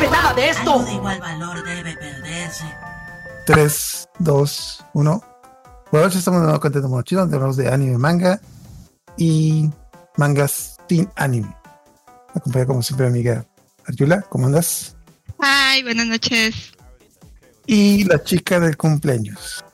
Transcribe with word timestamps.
sabe 0.00 0.10
nada 0.10 0.34
de 0.34 0.48
esto. 0.48 0.72
Algo 0.72 0.84
de 0.84 0.92
igual 0.94 1.20
valor 1.20 1.64
debe 1.64 1.96
perderse. 1.96 2.64
3, 3.46 4.08
2, 4.18 4.84
1. 4.94 5.24
Bueno, 5.92 6.06
estamos 6.06 6.40
de 6.40 6.46
nuevo 6.46 6.60
contento 6.60 6.88
mochilo, 6.88 7.22
donde 7.22 7.36
hablamos 7.36 7.56
de 7.56 7.68
anime, 7.68 7.98
manga 7.98 8.40
y 9.16 9.68
mangas 10.16 10.76
sin 10.88 11.08
anime. 11.16 11.48
Me 12.34 12.40
acompaña 12.40 12.66
como 12.66 12.82
siempre 12.82 13.06
mi 13.06 13.18
amiga 13.18 13.44
Arjula, 13.86 14.22
¿cómo 14.22 14.46
andas? 14.46 14.96
Ay, 15.38 15.82
buenas 15.82 16.06
noches. 16.06 16.72
Y 17.66 18.04
la 18.04 18.22
chica 18.22 18.60
del 18.60 18.76
cumpleaños. 18.76 19.64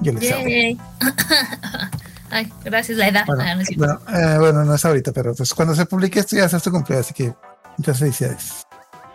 Yo 0.00 0.12
les 0.12 0.32
amo. 0.32 0.44
Yay. 0.44 0.78
Ay, 2.30 2.50
gracias, 2.64 2.96
la 2.96 3.08
edad. 3.08 3.24
Bueno, 3.26 3.42
Ah, 3.44 3.54
no 3.54 3.62
bueno, 3.76 4.00
eh, 4.08 4.38
bueno, 4.38 4.64
no 4.64 4.74
es 4.74 4.84
ahorita, 4.84 5.12
pero 5.12 5.34
pues 5.34 5.52
cuando 5.52 5.74
se 5.74 5.84
publique 5.86 6.18
esto 6.18 6.34
ya 6.34 6.46
es 6.46 6.62
tu 6.62 6.70
cumpleaños, 6.70 7.06
así 7.06 7.14
que 7.14 7.34
muchas 7.76 7.98
felicidades. 7.98 8.66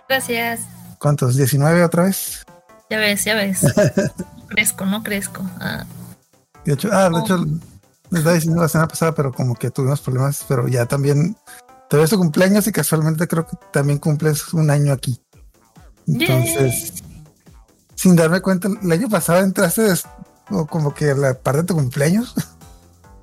Gracias. 0.10 0.62
¿Cuántos? 1.00 1.38
¿19 1.38 1.84
otra 1.86 2.04
vez? 2.04 2.46
Ya 2.90 2.98
ves, 3.00 3.24
ya 3.26 3.36
ves. 3.36 3.62
crezco, 4.48 4.86
no 4.86 5.04
crezco. 5.04 5.44
Ah, 5.60 5.86
De 6.66 6.74
hecho, 6.74 6.90
ah, 6.92 7.10
de 7.10 7.16
Oh. 7.16 7.20
hecho, 7.20 7.38
les 8.10 8.20
estaba 8.20 8.36
diciendo 8.36 8.62
la 8.62 8.70
semana 8.70 8.88
pasada, 8.88 9.14
pero 9.14 9.34
como 9.34 9.56
que 9.56 9.70
tuvimos 9.70 10.00
problemas, 10.02 10.46
pero 10.48 10.68
ya 10.68 10.86
también, 10.86 11.36
todavía 11.90 12.06
es 12.06 12.10
tu 12.12 12.18
cumpleaños 12.18 12.66
y 12.68 12.72
casualmente 12.72 13.28
creo 13.28 13.46
que 13.46 13.58
también 13.74 14.00
cumples 14.00 14.54
un 14.54 14.70
año 14.72 14.94
aquí. 14.94 15.22
Entonces, 16.08 17.04
sin 17.96 18.16
darme 18.16 18.42
cuenta, 18.42 18.70
el 18.82 18.92
año 18.92 19.10
pasado 19.10 19.40
entraste 19.40 19.82
des- 19.82 20.06
o 20.50 20.66
como 20.66 20.94
que 20.94 21.12
a 21.12 21.16
la 21.16 21.34
parte 21.34 21.62
de 21.62 21.68
tu 21.68 21.76
cumpleaños. 21.76 22.34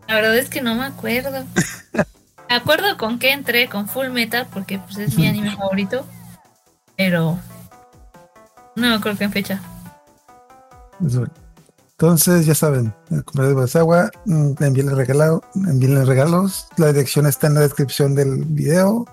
la 0.07 0.17
verdad 0.17 0.37
es 0.37 0.51
que 0.51 0.61
no 0.61 0.75
me 0.75 0.85
acuerdo. 0.85 1.45
Me 2.51 2.57
acuerdo 2.57 2.99
con 2.99 3.19
qué 3.19 3.33
entré, 3.33 3.71
con 3.71 3.89
Full 3.89 4.11
Metal, 4.11 4.47
porque 4.53 4.79
pues 4.79 4.99
es 4.99 5.17
mi 5.17 5.27
anime 5.27 5.57
favorito. 5.57 6.07
Pero 6.97 7.39
no 8.77 8.89
me 8.89 8.95
acuerdo 8.95 9.19
qué 9.19 9.29
fecha. 9.29 9.61
Entonces, 11.93 12.47
ya 12.47 12.55
saben, 12.55 12.93
el 13.11 13.25
cumpleaños 13.25 13.57
de 13.57 13.61
Basagua, 13.61 14.11
envíenle 14.27 14.95
regalado, 14.95 15.43
envíenle 15.55 16.05
regalos. 16.05 16.67
La 16.77 16.89
dirección 16.89 17.27
está 17.27 17.47
en 17.47 17.55
la 17.55 17.61
descripción 17.61 18.15
del 18.15 18.45
video. 18.45 19.07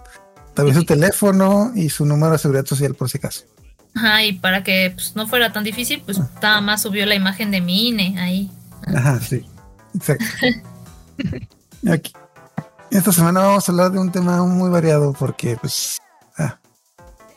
También 0.54 0.76
su 0.76 0.84
teléfono 0.84 1.72
y 1.76 1.90
su 1.90 2.06
número 2.06 2.34
de 2.34 2.40
seguridad 2.40 2.66
social 2.66 2.96
por 2.96 3.10
si 3.10 3.18
acaso. 3.18 3.46
Ajá, 3.96 4.24
y 4.24 4.34
para 4.34 4.64
que 4.64 4.92
pues, 4.94 5.16
no 5.16 5.28
fuera 5.28 5.52
tan 5.52 5.64
difícil, 5.64 6.02
pues 6.06 6.20
nada 6.42 6.62
más 6.62 6.82
subió 6.82 7.06
la 7.06 7.16
imagen 7.16 7.52
de 7.52 7.62
mi 7.62 7.90
INE 7.90 8.20
ahí. 8.20 8.52
Ajá, 8.88 9.20
sí, 9.20 9.46
exacto. 9.94 10.26
Aquí. 11.92 12.14
Esta 12.90 13.12
semana 13.12 13.42
vamos 13.42 13.68
a 13.68 13.72
hablar 13.72 13.92
de 13.92 14.00
un 14.00 14.12
tema 14.12 14.44
muy 14.44 14.70
variado 14.70 15.14
porque, 15.14 15.58
pues, 15.60 15.98
ah, 16.02 16.11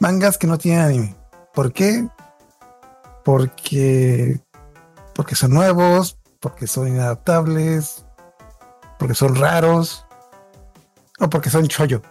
mangas 0.00 0.38
que 0.38 0.46
no 0.46 0.58
tienen 0.58 0.82
anime. 0.82 1.16
¿Por 1.52 1.72
qué? 1.72 2.08
Porque, 3.24 4.40
porque 5.14 5.34
son 5.34 5.52
nuevos, 5.52 6.18
porque 6.40 6.66
son 6.66 6.88
inadaptables, 6.88 8.04
porque 8.98 9.14
son 9.14 9.34
raros 9.34 10.04
o 11.18 11.30
porque 11.30 11.50
son 11.50 11.68
chollo. 11.68 12.02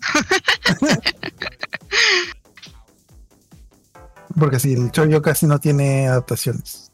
porque 4.38 4.58
sí, 4.58 4.74
el 4.74 4.90
chollo 4.90 5.22
casi 5.22 5.46
no 5.46 5.60
tiene 5.60 6.08
adaptaciones. 6.08 6.90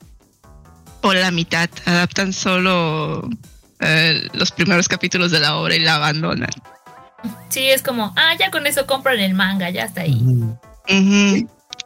O 1.02 1.14
la 1.14 1.30
mitad. 1.30 1.70
Adaptan 1.86 2.32
solo 2.32 3.28
eh, 3.80 4.28
los 4.34 4.52
primeros 4.52 4.88
capítulos 4.88 5.30
de 5.30 5.41
la 5.41 5.56
obra 5.56 5.74
y 5.74 5.80
la 5.80 5.96
abandonan. 5.96 6.50
Sí, 7.48 7.68
es 7.68 7.82
como, 7.82 8.12
ah, 8.16 8.34
ya 8.38 8.50
con 8.50 8.66
eso 8.66 8.86
compran 8.86 9.18
el 9.18 9.34
manga, 9.34 9.70
ya 9.70 9.84
está 9.84 10.02
ahí. 10.02 10.56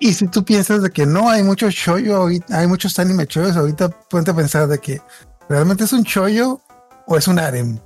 Y 0.00 0.12
si 0.12 0.28
tú 0.28 0.44
piensas 0.44 0.82
de 0.82 0.90
que 0.90 1.06
no 1.06 1.28
hay 1.30 1.42
mucho 1.42 1.70
chollo 1.70 2.16
ahorita, 2.16 2.58
hay 2.58 2.66
muchos 2.66 2.98
anime 2.98 3.26
chollos 3.26 3.56
ahorita, 3.56 3.88
ponte 3.88 4.30
a 4.30 4.34
pensar 4.34 4.66
de 4.66 4.78
que 4.78 5.00
realmente 5.48 5.84
es 5.84 5.92
un 5.92 6.04
chollo 6.04 6.60
o 7.06 7.16
es 7.16 7.28
un 7.28 7.38
harem. 7.38 7.78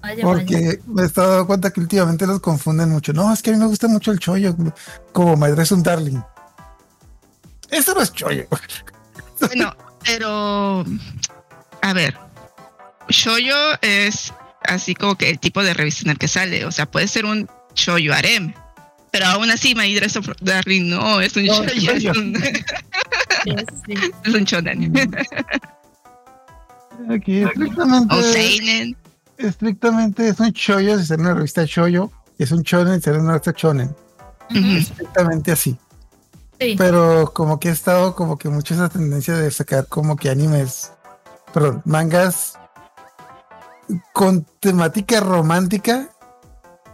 Vaya, 0.00 0.24
vaya. 0.24 0.24
Porque 0.24 0.80
me 0.86 1.02
he 1.02 1.06
estado 1.06 1.30
dando 1.30 1.46
cuenta 1.46 1.70
que 1.70 1.80
últimamente 1.80 2.26
los 2.26 2.40
confunden 2.40 2.88
mucho. 2.88 3.12
No, 3.12 3.32
es 3.32 3.42
que 3.42 3.50
a 3.50 3.52
mí 3.52 3.58
me 3.58 3.66
gusta 3.66 3.86
mucho 3.86 4.12
el 4.12 4.18
chollo, 4.18 4.56
como 5.12 5.36
My 5.36 5.50
Dress 5.50 5.72
un 5.72 5.82
Darling. 5.82 6.20
Eso 7.70 7.94
no 7.94 8.00
es 8.00 8.12
chollo. 8.12 8.46
Bueno, 9.40 9.74
pero 10.04 10.84
a 11.82 11.92
ver, 11.92 12.16
shoyo 13.08 13.56
es 13.82 14.32
así 14.74 14.94
como 14.94 15.16
que 15.16 15.30
el 15.30 15.38
tipo 15.38 15.62
de 15.62 15.74
revista 15.74 16.02
en 16.04 16.10
el 16.10 16.18
que 16.18 16.28
sale. 16.28 16.64
O 16.64 16.72
sea, 16.72 16.90
puede 16.90 17.08
ser 17.08 17.24
un 17.24 17.48
shoyo 17.74 18.12
harem. 18.14 18.52
Pero 19.10 19.26
aún 19.26 19.50
así, 19.50 19.74
My 19.74 19.92
Dress 19.94 20.16
of 20.16 20.28
Darling 20.40 20.88
no 20.90 21.20
es 21.20 21.36
un 21.36 21.46
No, 21.46 21.64
shoyo, 21.64 21.92
es 22.10 22.16
un, 22.16 22.36
Sí, 23.44 23.54
sí. 23.86 23.94
es 24.24 24.34
un 24.34 24.44
shonen. 24.44 24.92
Aquí 27.10 27.42
estrictamente, 27.42 28.14
O 28.14 28.22
seinen. 28.22 28.96
estrictamente 29.38 30.28
es 30.28 30.38
un 30.38 30.52
chollo 30.52 30.98
si 30.98 31.06
sale 31.06 31.20
en 31.22 31.26
una 31.26 31.34
revista 31.34 31.62
y 31.64 32.42
Es 32.42 32.52
un 32.52 32.62
shonen 32.62 33.00
si 33.00 33.04
sale 33.06 33.16
en 33.16 33.22
una 33.24 33.32
revista 33.32 33.54
shonen. 33.56 33.96
Ujú. 34.50 34.76
Estrictamente 34.76 35.52
así. 35.52 35.76
Sí. 36.60 36.74
pero 36.76 37.32
como 37.32 37.58
que 37.58 37.70
he 37.70 37.72
estado 37.72 38.14
como 38.14 38.36
que 38.36 38.50
mucho 38.50 38.74
esa 38.74 38.90
tendencia 38.90 39.34
de 39.34 39.50
sacar 39.50 39.86
como 39.86 40.14
que 40.16 40.28
animes, 40.28 40.92
perdón, 41.54 41.80
mangas 41.86 42.58
con 44.12 44.44
temática 44.60 45.20
romántica, 45.20 46.08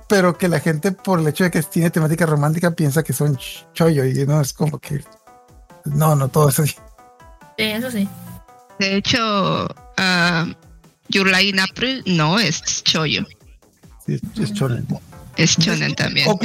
pero 0.08 0.36
que 0.38 0.48
la 0.48 0.60
gente 0.60 0.92
por 0.92 1.20
el 1.20 1.28
hecho 1.28 1.44
de 1.44 1.50
que 1.50 1.62
tiene 1.62 1.90
temática 1.90 2.26
romántica 2.26 2.70
piensa 2.70 3.02
que 3.02 3.12
son 3.12 3.36
ch- 3.36 3.66
chollo 3.72 4.04
y 4.04 4.26
no 4.26 4.40
es 4.40 4.52
como 4.52 4.78
que 4.78 5.04
no, 5.84 6.14
no 6.14 6.28
todo 6.28 6.48
es 6.48 6.58
así. 6.60 6.74
Sí, 7.58 7.64
eso 7.64 7.90
sí. 7.90 8.08
De 8.78 8.96
hecho, 8.96 9.66
Your 11.08 11.26
Lie 11.28 11.48
in 11.48 11.60
April 11.60 12.02
no 12.06 12.38
es 12.38 12.62
shoyo. 12.84 13.24
Sí, 14.06 14.20
es 14.40 14.52
shonen. 14.52 14.86
Es 15.36 15.56
shonen 15.58 15.94
también. 15.94 16.28
Ok, 16.30 16.44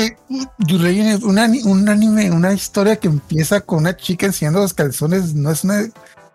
Yurei 0.60 1.00
es 1.00 1.22
un 1.24 1.38
anime, 1.40 2.30
una 2.32 2.52
historia 2.54 2.98
que 2.98 3.08
empieza 3.08 3.62
con 3.62 3.80
una 3.80 3.96
chica 3.96 4.26
enseñando 4.26 4.60
los 4.60 4.74
calzones, 4.74 5.34
no 5.34 5.50
es 5.52 5.64
una, 5.64 5.84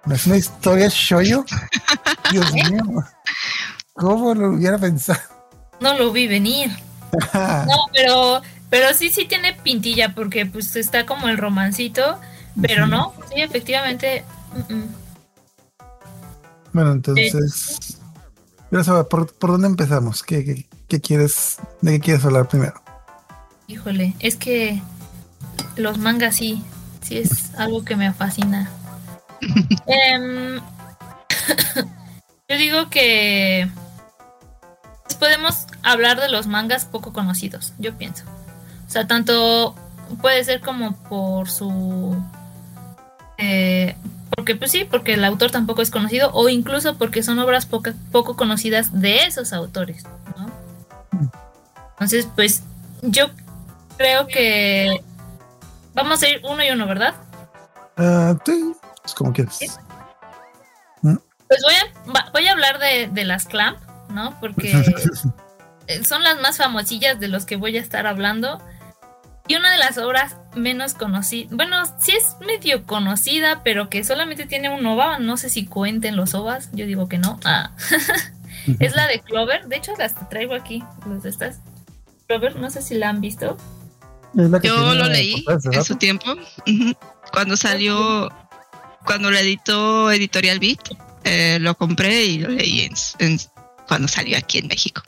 no 0.07 0.15
es 0.15 0.27
una 0.27 0.37
historia 0.39 0.89
shoyo. 0.89 1.45
Dios 2.33 2.53
mío, 2.55 3.05
¿cómo 3.97 4.35
lo 4.35 4.51
hubiera 4.51 4.79
pensado? 4.79 5.21
No 5.81 5.95
lo 5.95 6.13
vi 6.13 6.27
venir. 6.27 6.71
No, 7.13 7.77
pero, 7.93 8.43
pero 8.71 8.95
sí, 8.95 9.11
sí 9.11 9.27
tiene 9.27 9.55
pintilla, 9.55 10.15
porque 10.15 10.47
pues 10.47 10.75
está 10.77 11.07
como 11.07 11.29
el 11.29 11.39
romancito, 11.39 12.19
pero 12.61 12.87
no, 12.87 13.15
sí, 13.33 13.41
efectivamente. 13.41 14.25
Bueno, 16.73 16.93
entonces, 16.93 17.99
saber, 18.83 19.07
¿por, 19.07 19.33
por 19.35 19.53
dónde 19.53 19.69
empezamos? 19.69 20.23
¿Qué, 20.23 20.45
qué, 20.45 20.67
qué 20.89 21.01
quieres, 21.01 21.59
de 21.81 21.93
qué 21.93 22.01
quieres 22.01 22.25
hablar 22.25 22.49
primero? 22.49 22.83
Híjole, 23.67 24.15
es 24.21 24.37
que 24.37 24.83
los 25.77 25.99
mangas 25.99 26.37
sí, 26.37 26.63
sí 27.03 27.19
es 27.19 27.55
algo 27.55 27.85
que 27.85 27.97
me 27.97 28.13
fascina. 28.13 28.71
Em, 29.87 30.57
yo 32.49 32.57
digo 32.57 32.91
que 32.91 33.69
podemos 35.15 35.67
hablar 35.83 36.21
de 36.21 36.29
los 36.29 36.47
mangas 36.47 36.85
poco 36.85 37.13
conocidos, 37.13 37.73
yo 37.79 37.95
pienso. 37.97 38.25
O 38.87 38.91
sea, 38.91 39.07
tanto 39.07 39.75
puede 40.21 40.45
ser 40.45 40.61
como 40.61 40.97
por 41.05 41.49
su... 41.49 42.17
eh, 43.39 43.97
porque 44.37 44.57
pues 44.57 44.71
sí, 44.73 44.85
porque 44.85 45.15
el 45.15 45.25
autor 45.25 45.51
tampoco 45.51 45.83
es 45.83 45.91
conocido 45.91 46.31
o 46.33 46.49
incluso 46.49 46.97
porque 46.99 47.23
son 47.23 47.39
obras 47.39 47.67
poca- 47.67 47.95
poco 48.13 48.37
conocidas 48.37 49.01
de 49.01 49.25
esos 49.25 49.53
autores, 49.53 50.05
¿no? 50.37 50.51
Entonces, 51.93 52.29
pues 52.35 52.63
yo 53.03 53.27
creo 53.97 54.27
que 54.27 55.03
vamos 55.95 56.23
a 56.23 56.29
ir 56.29 56.43
uno 56.45 56.63
y 56.65 56.71
uno, 56.71 56.87
¿verdad? 56.87 57.15
Ah, 57.97 58.37
sí, 58.45 58.75
es 59.05 59.15
como 59.15 59.33
quieres. 59.33 59.55
Sí. 59.55 59.67
Pues 61.49 61.63
voy 61.63 61.75
a, 61.75 62.31
voy 62.33 62.47
a 62.49 62.53
hablar 62.53 62.79
de, 62.81 63.09
de 63.11 63.25
las 63.25 63.47
Clamp, 63.47 63.79
¿no? 64.17 64.41
Porque 64.41 64.73
eh, 65.87 66.05
son 66.05 66.25
las 66.25 66.41
más 66.41 66.57
famosillas 66.57 67.21
de 67.21 67.29
los 67.29 67.45
que 67.45 67.57
voy 67.57 67.77
a 67.77 67.81
estar 67.81 68.07
hablando. 68.07 68.61
Y 69.49 69.55
una 69.55 69.71
de 69.71 69.79
las 69.79 69.97
obras 69.99 70.37
menos 70.57 70.95
conocidas, 70.95 71.55
bueno, 71.55 71.77
sí 72.01 72.11
es 72.11 72.35
medio 72.45 72.85
conocida, 72.85 73.63
pero 73.63 73.89
que 73.89 74.03
solamente 74.03 74.47
tiene 74.47 74.71
un 74.71 74.85
OVA, 74.85 75.21
no 75.21 75.37
sé 75.37 75.51
si 75.51 75.67
cuenten 75.67 76.17
los 76.17 76.35
OVAs, 76.35 76.71
yo 76.73 76.85
digo 76.87 77.09
que 77.09 77.19
no. 77.19 77.39
Ah. 77.45 77.71
es 78.81 78.97
la 78.97 79.07
de 79.07 79.21
Clover, 79.21 79.69
de 79.69 79.77
hecho 79.77 79.93
las 79.99 80.15
traigo 80.31 80.55
aquí, 80.55 80.83
las 81.09 81.23
de 81.23 81.31
estas. 81.31 81.61
Clover, 82.27 82.57
no 82.57 82.71
sé 82.71 82.83
si 82.83 82.97
la 82.97 83.11
han 83.11 83.21
visto. 83.21 83.57
Yo 84.63 84.95
lo 84.95 85.05
leí 85.05 85.45
en 85.73 85.85
su 85.85 85.95
tiempo. 85.95 86.27
Cuando 87.33 87.57
salió, 87.57 88.29
cuando 89.05 89.31
lo 89.31 89.39
editó 89.39 90.11
Editorial 90.11 90.59
Beat, 90.59 90.81
eh, 91.23 91.59
lo 91.61 91.77
compré 91.77 92.25
y 92.25 92.39
lo 92.39 92.49
leí 92.49 92.81
en, 92.81 92.95
en- 93.21 93.41
cuando 93.87 94.09
salió 94.09 94.37
aquí 94.39 94.59
en 94.59 94.67
México. 94.69 95.03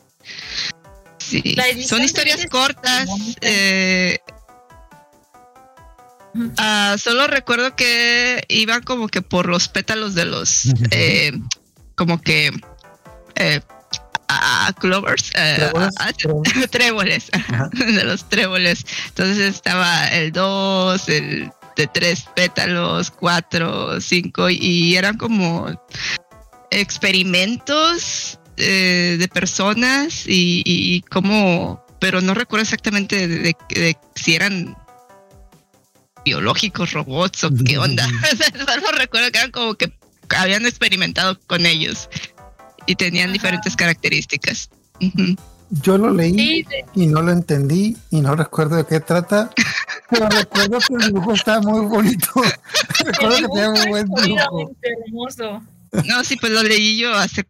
Sí. 1.19 1.57
Son 1.87 2.03
historias 2.03 2.47
cortas. 2.51 3.09
eh, 3.41 4.19
Ah, 6.57 6.95
solo 7.03 7.27
recuerdo 7.27 7.75
que 7.75 8.45
iban 8.49 8.83
como 8.83 9.09
que 9.09 9.23
por 9.23 9.49
los 9.49 9.67
pétalos 9.69 10.15
de 10.15 10.25
los, 10.27 10.67
eh, 10.93 11.33
como 11.97 12.21
que, 12.21 12.53
eh, 13.35 13.61
a 14.29 14.73
clovers, 14.79 15.31
eh, 15.35 15.55
¿Tréboles? 15.57 15.95
a- 15.99 16.13
¿Tréboles? 16.13 16.71
tréboles, 16.71 17.31
Ajá. 17.33 17.71
de 17.73 18.05
los 18.05 18.29
tréboles. 18.29 18.85
Entonces 19.09 19.39
estaba 19.57 20.07
el 20.09 20.31
2, 20.31 21.09
el 21.09 21.51
de 21.77 21.87
tres 21.89 22.25
pétalos, 22.37 23.11
cuatro, 23.11 24.01
cinco, 24.01 24.51
y 24.51 24.97
eran 24.97 25.17
como 25.17 25.67
experimentos 26.71 28.39
eh, 28.59 29.17
de 29.19 29.29
personas 29.29 30.25
y, 30.27 30.63
y 30.67 31.01
como, 31.03 31.85
pero 32.01 32.21
no 32.21 32.35
recuerdo 32.35 32.63
exactamente 32.65 33.27
de, 33.29 33.39
de- 33.39 33.57
de 33.71 33.97
si 34.15 34.35
eran 34.35 34.77
biológicos, 36.25 36.93
robots 36.93 37.45
o 37.45 37.51
qué 37.65 37.79
onda. 37.79 38.07
Solo 38.67 38.93
recuerdo 38.99 39.31
que 39.31 39.39
eran 39.39 39.51
como 39.51 39.75
que 39.75 39.93
habían 40.37 40.67
experimentado 40.67 41.39
con 41.47 41.65
ellos 41.67 42.09
y 42.87 42.97
tenían 42.97 43.27
Ajá. 43.27 43.33
diferentes 43.35 43.77
características. 43.77 44.71
Yo 45.71 45.99
lo 45.99 46.13
leí 46.13 46.33
Sí, 46.35 46.67
y 46.95 47.07
no 47.07 47.23
lo 47.23 47.31
entendí 47.33 47.97
y 48.11 48.21
no 48.21 48.35
recuerdo 48.35 48.77
de 48.77 48.87
qué 48.87 49.01
trata, 49.01 49.51
pero 50.11 50.29
recuerdo 50.29 50.79
que 50.81 50.95
el 50.95 51.01
dibujo 51.13 51.33
está 51.35 51.61
muy 51.61 51.85
bonito. 51.87 52.29
recuerdo 53.05 53.37
que 53.37 53.49
tenía 53.49 53.71
muy 53.71 53.89
buen 53.89 54.07
dibujo. 54.25 54.71
hermoso. 54.83 55.63
No, 56.07 56.25
sí, 56.25 56.37
pues 56.37 56.53
lo 56.53 56.63
leí 56.63 56.99
yo 56.99 57.15
hace 57.15 57.45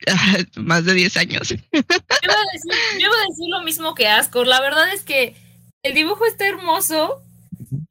más 0.56 0.84
de 0.84 0.94
10 0.94 1.16
años. 1.16 1.48
Yo 1.48 1.56
iba, 1.72 1.84
a 1.84 2.52
decir, 2.52 2.72
yo 2.94 3.06
iba 3.06 3.16
a 3.16 3.26
decir 3.28 3.46
lo 3.48 3.62
mismo 3.62 3.94
que 3.94 4.08
Ascor. 4.08 4.46
La 4.46 4.60
verdad 4.60 4.92
es 4.92 5.02
que 5.02 5.34
el 5.82 5.94
dibujo 5.94 6.26
está 6.26 6.46
hermoso, 6.46 7.22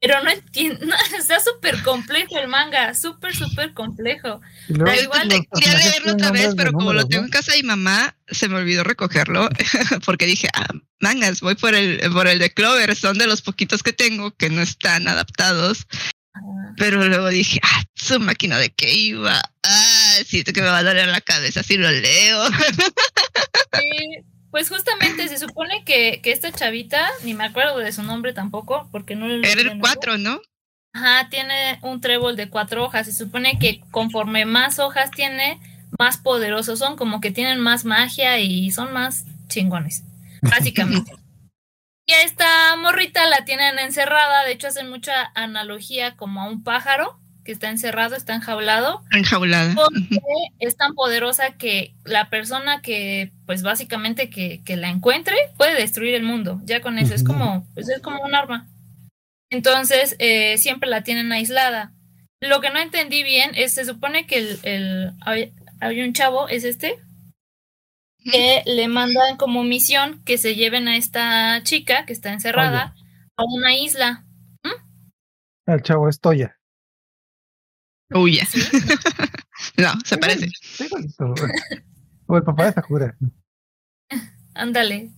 pero 0.00 0.22
no 0.22 0.30
entiendo. 0.30 0.86
está 1.18 1.40
súper 1.40 1.82
complejo 1.82 2.38
el 2.38 2.48
manga. 2.48 2.94
Súper, 2.94 3.34
súper 3.34 3.72
complejo. 3.74 4.40
Da 4.68 4.96
igual, 4.96 5.28
Quería 5.28 5.78
leerlo 5.78 6.12
otra 6.12 6.30
vez, 6.30 6.54
pero 6.56 6.72
como 6.72 6.92
lo 6.92 7.06
tengo 7.06 7.22
¿no? 7.22 7.26
en 7.26 7.32
casa 7.32 7.52
de 7.52 7.62
mi 7.62 7.68
mamá, 7.68 8.16
se 8.28 8.48
me 8.48 8.56
olvidó 8.56 8.84
recogerlo 8.84 9.48
porque 10.04 10.26
dije, 10.26 10.48
ah, 10.54 10.68
mangas, 11.00 11.40
voy 11.40 11.54
por 11.54 11.74
el, 11.74 12.00
por 12.12 12.26
el 12.26 12.38
de 12.38 12.52
Clover, 12.52 12.94
son 12.96 13.18
de 13.18 13.26
los 13.26 13.42
poquitos 13.42 13.82
que 13.82 13.92
tengo 13.92 14.34
que 14.34 14.50
no 14.50 14.62
están 14.62 15.08
adaptados. 15.08 15.86
Pero 16.76 17.02
luego 17.06 17.28
dije, 17.28 17.60
ah, 17.62 17.82
su 17.94 18.20
máquina 18.20 18.58
de 18.58 18.70
qué 18.70 18.92
iba. 18.92 19.40
Siento 20.24 20.52
que 20.52 20.62
me 20.62 20.68
va 20.68 20.78
a 20.78 20.82
doler 20.84 21.08
la 21.08 21.20
cabeza 21.20 21.62
si 21.62 21.76
lo 21.76 21.90
leo. 21.90 22.46
sí, 23.78 24.24
pues 24.50 24.68
justamente 24.68 25.28
se 25.28 25.38
supone 25.38 25.84
que, 25.84 26.20
que 26.22 26.32
esta 26.32 26.52
chavita, 26.52 27.08
ni 27.24 27.34
me 27.34 27.44
acuerdo 27.44 27.78
de 27.78 27.92
su 27.92 28.02
nombre 28.02 28.32
tampoco, 28.32 28.88
porque 28.90 29.14
no 29.14 29.28
lo 29.28 29.46
Era 29.46 29.60
el. 29.60 29.78
4, 29.78 30.18
¿no? 30.18 30.40
Ajá, 30.96 31.28
tiene 31.28 31.78
un 31.82 32.00
trébol 32.00 32.36
de 32.36 32.48
cuatro 32.48 32.84
hojas. 32.84 33.06
Se 33.06 33.12
supone 33.12 33.58
que 33.58 33.82
conforme 33.90 34.46
más 34.46 34.78
hojas 34.78 35.10
tiene, 35.10 35.60
más 35.98 36.16
poderosos 36.16 36.78
son, 36.78 36.96
como 36.96 37.20
que 37.20 37.30
tienen 37.30 37.60
más 37.60 37.84
magia 37.84 38.38
y 38.38 38.70
son 38.70 38.94
más 38.94 39.24
chingones, 39.48 40.04
básicamente. 40.40 41.12
y 42.06 42.12
a 42.14 42.22
esta 42.22 42.76
morrita 42.76 43.28
la 43.28 43.44
tienen 43.44 43.78
encerrada, 43.78 44.44
de 44.44 44.52
hecho 44.52 44.68
hacen 44.68 44.88
mucha 44.88 45.32
analogía 45.34 46.16
como 46.16 46.40
a 46.40 46.48
un 46.48 46.64
pájaro 46.64 47.20
que 47.46 47.52
está 47.52 47.70
encerrado, 47.70 48.16
está 48.16 48.34
enjaulado, 48.34 49.02
Enjaulada. 49.12 49.74
porque 49.74 50.20
es 50.58 50.76
tan 50.76 50.94
poderosa 50.94 51.52
que 51.56 51.94
la 52.04 52.28
persona 52.28 52.82
que, 52.82 53.32
pues 53.46 53.62
básicamente 53.62 54.28
que, 54.28 54.62
que 54.64 54.76
la 54.76 54.90
encuentre 54.90 55.36
puede 55.56 55.74
destruir 55.74 56.14
el 56.14 56.24
mundo. 56.24 56.60
Ya 56.64 56.82
con 56.82 56.98
eso 56.98 57.14
es 57.14 57.24
como, 57.24 57.66
pues 57.74 57.88
es 57.88 58.02
como 58.02 58.22
un 58.22 58.34
arma. 58.34 58.68
Entonces 59.48 60.16
eh, 60.18 60.58
siempre 60.58 60.90
la 60.90 61.02
tienen 61.04 61.32
aislada. 61.32 61.92
Lo 62.40 62.60
que 62.60 62.70
no 62.70 62.80
entendí 62.80 63.22
bien 63.22 63.52
es, 63.54 63.72
se 63.74 63.84
supone 63.84 64.26
que 64.26 64.38
el, 64.38 64.58
el 64.64 65.12
hay, 65.22 65.54
hay 65.80 66.02
un 66.02 66.12
chavo, 66.12 66.48
es 66.48 66.64
este, 66.64 66.98
que 68.30 68.62
le 68.66 68.88
mandan 68.88 69.36
como 69.36 69.62
misión 69.62 70.22
que 70.24 70.36
se 70.36 70.56
lleven 70.56 70.88
a 70.88 70.96
esta 70.96 71.62
chica 71.62 72.04
que 72.06 72.12
está 72.12 72.32
encerrada 72.32 72.94
a 73.36 73.44
una 73.44 73.76
isla. 73.76 74.24
El 75.66 75.82
chavo 75.82 76.08
es 76.08 76.20
Toya. 76.20 76.56
Uy, 78.10 78.36
ya. 78.36 78.46
¿sí? 78.46 78.60
No, 79.78 79.92
se 80.04 80.18
parece. 80.18 80.50
Sí. 80.62 80.86
O 82.26 82.36
el 82.36 82.42
papá 82.42 82.66
de 82.66 82.72
Sakura. 82.72 83.16
Ándale. 84.54 85.10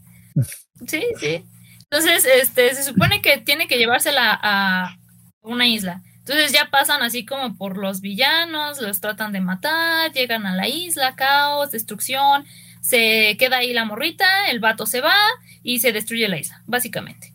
Sí, 0.86 1.02
sí. 1.18 1.44
Entonces, 1.90 2.24
este, 2.24 2.74
se 2.74 2.84
supone 2.84 3.20
que 3.20 3.38
tiene 3.38 3.66
que 3.66 3.78
llevársela 3.78 4.38
a 4.40 4.96
una 5.40 5.66
isla. 5.66 6.02
Entonces 6.18 6.52
ya 6.52 6.68
pasan 6.70 7.02
así 7.02 7.24
como 7.24 7.56
por 7.56 7.78
los 7.78 8.00
villanos, 8.00 8.80
los 8.82 9.00
tratan 9.00 9.32
de 9.32 9.40
matar, 9.40 10.12
llegan 10.12 10.46
a 10.46 10.54
la 10.54 10.68
isla, 10.68 11.16
caos, 11.16 11.70
destrucción, 11.70 12.44
se 12.82 13.36
queda 13.38 13.58
ahí 13.58 13.72
la 13.72 13.86
morrita, 13.86 14.50
el 14.50 14.60
vato 14.60 14.84
se 14.84 15.00
va 15.00 15.16
y 15.62 15.80
se 15.80 15.92
destruye 15.92 16.28
la 16.28 16.38
isla, 16.38 16.62
básicamente. 16.66 17.32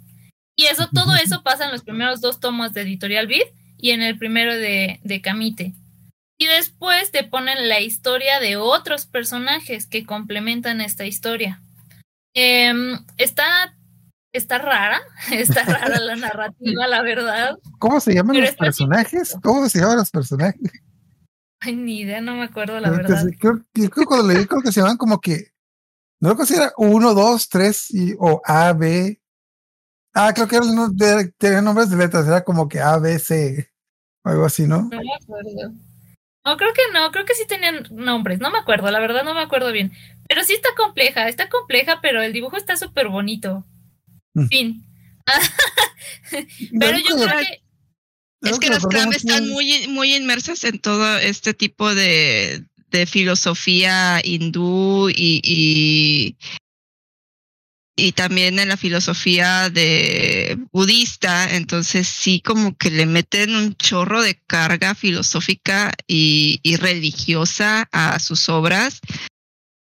Y 0.55 0.65
eso, 0.65 0.89
todo 0.93 1.15
eso 1.23 1.41
pasa 1.41 1.65
en 1.65 1.71
los 1.71 1.83
primeros 1.83 2.21
dos 2.21 2.39
tomos 2.39 2.73
de 2.73 2.81
Editorial 2.81 3.25
Vid 3.25 3.43
y 3.83 3.91
en 3.91 4.01
el 4.01 4.17
primero 4.17 4.55
de, 4.55 5.01
de 5.03 5.21
Camite. 5.21 5.73
Y 6.37 6.45
después 6.45 7.11
te 7.11 7.25
ponen 7.25 7.67
la 7.67 7.81
historia 7.81 8.39
de 8.39 8.55
otros 8.55 9.05
personajes 9.05 9.87
que 9.87 10.05
complementan 10.05 10.79
esta 10.79 11.05
historia. 11.05 11.61
Em, 12.33 12.97
está, 13.17 13.77
está 14.31 14.59
rara, 14.59 15.01
está 15.33 15.63
rara 15.65 15.99
la 15.99 16.15
narrativa, 16.15 16.87
la 16.87 17.01
verdad. 17.01 17.57
¿Cómo 17.77 17.99
se 17.99 18.13
llaman 18.13 18.35
Pero 18.37 18.45
los 18.45 18.55
personajes? 18.55 19.35
¿Cómo 19.43 19.67
se 19.67 19.81
llaman 19.81 19.97
los 19.97 20.11
personajes? 20.11 20.71
Ay, 21.59 21.75
ni 21.75 21.99
idea, 21.99 22.21
no 22.21 22.35
me 22.37 22.43
acuerdo 22.43 22.79
la 22.79 22.89
verdad. 22.89 23.25
Creo, 23.37 23.65
yo 23.73 23.89
creo 23.89 23.89
que 23.89 24.05
cuando 24.05 24.31
leí, 24.31 24.45
creo 24.45 24.61
que 24.61 24.71
se 24.71 24.79
llaman 24.79 24.95
como 24.95 25.19
que. 25.19 25.51
No 26.21 26.29
recuerdo 26.29 26.53
si 26.53 26.55
era 26.55 26.71
uno, 26.77 27.13
dos, 27.13 27.49
tres 27.49 27.91
y, 27.91 28.15
o 28.17 28.41
A, 28.45 28.71
B. 28.71 29.21
Ah, 30.13 30.31
creo 30.33 30.47
que 30.47 30.55
eran, 30.55 31.33
tenían 31.37 31.65
nombres 31.65 31.89
de 31.89 31.97
letras, 31.97 32.25
era 32.25 32.45
como 32.45 32.69
que 32.69 32.79
A, 32.79 32.97
B, 32.97 33.19
C. 33.19 33.72
Algo 34.23 34.45
así, 34.45 34.67
¿no? 34.67 34.83
No 34.83 35.01
me 35.01 35.13
acuerdo. 35.21 35.73
No, 36.45 36.57
creo 36.57 36.73
que 36.73 36.81
no, 36.93 37.11
creo 37.11 37.25
que 37.25 37.35
sí 37.35 37.45
tenían 37.47 37.87
nombres, 37.91 38.39
no 38.39 38.51
me 38.51 38.57
acuerdo, 38.57 38.91
la 38.91 38.99
verdad 38.99 39.23
no 39.23 39.33
me 39.33 39.41
acuerdo 39.41 39.71
bien. 39.71 39.93
Pero 40.27 40.43
sí 40.43 40.53
está 40.53 40.69
compleja, 40.75 41.29
está 41.29 41.47
compleja, 41.49 41.99
pero 42.01 42.21
el 42.21 42.33
dibujo 42.33 42.57
está 42.57 42.75
súper 42.75 43.07
bonito. 43.07 43.65
Mm. 44.33 44.47
Fin. 44.47 44.85
Pero 46.79 46.97
yo 46.97 47.15
creo 47.15 47.39
que 47.39 48.49
Es 48.49 48.59
que 48.59 48.69
las 48.69 48.85
Cram 48.85 49.13
están 49.13 49.47
muy, 49.47 49.87
muy 49.87 50.15
inmersas 50.15 50.65
en 50.65 50.79
todo 50.79 51.17
este 51.19 51.53
tipo 51.53 51.95
de, 51.95 52.65
de 52.91 53.05
filosofía 53.05 54.19
hindú 54.23 55.09
y, 55.09 55.41
y, 55.43 56.37
y 57.95 58.13
también 58.13 58.57
en 58.59 58.69
la 58.69 58.77
filosofía 58.77 59.69
de 59.69 60.57
budista. 60.71 61.55
Entonces 61.55 62.07
sí 62.07 62.41
como 62.41 62.75
que 62.77 62.89
le 62.89 63.05
meten 63.05 63.55
un 63.55 63.75
chorro 63.75 64.21
de 64.21 64.35
carga 64.35 64.95
filosófica 64.95 65.93
y, 66.07 66.59
religiosa 66.77 67.87
a 67.91 68.19
sus 68.19 68.49
obras 68.49 68.99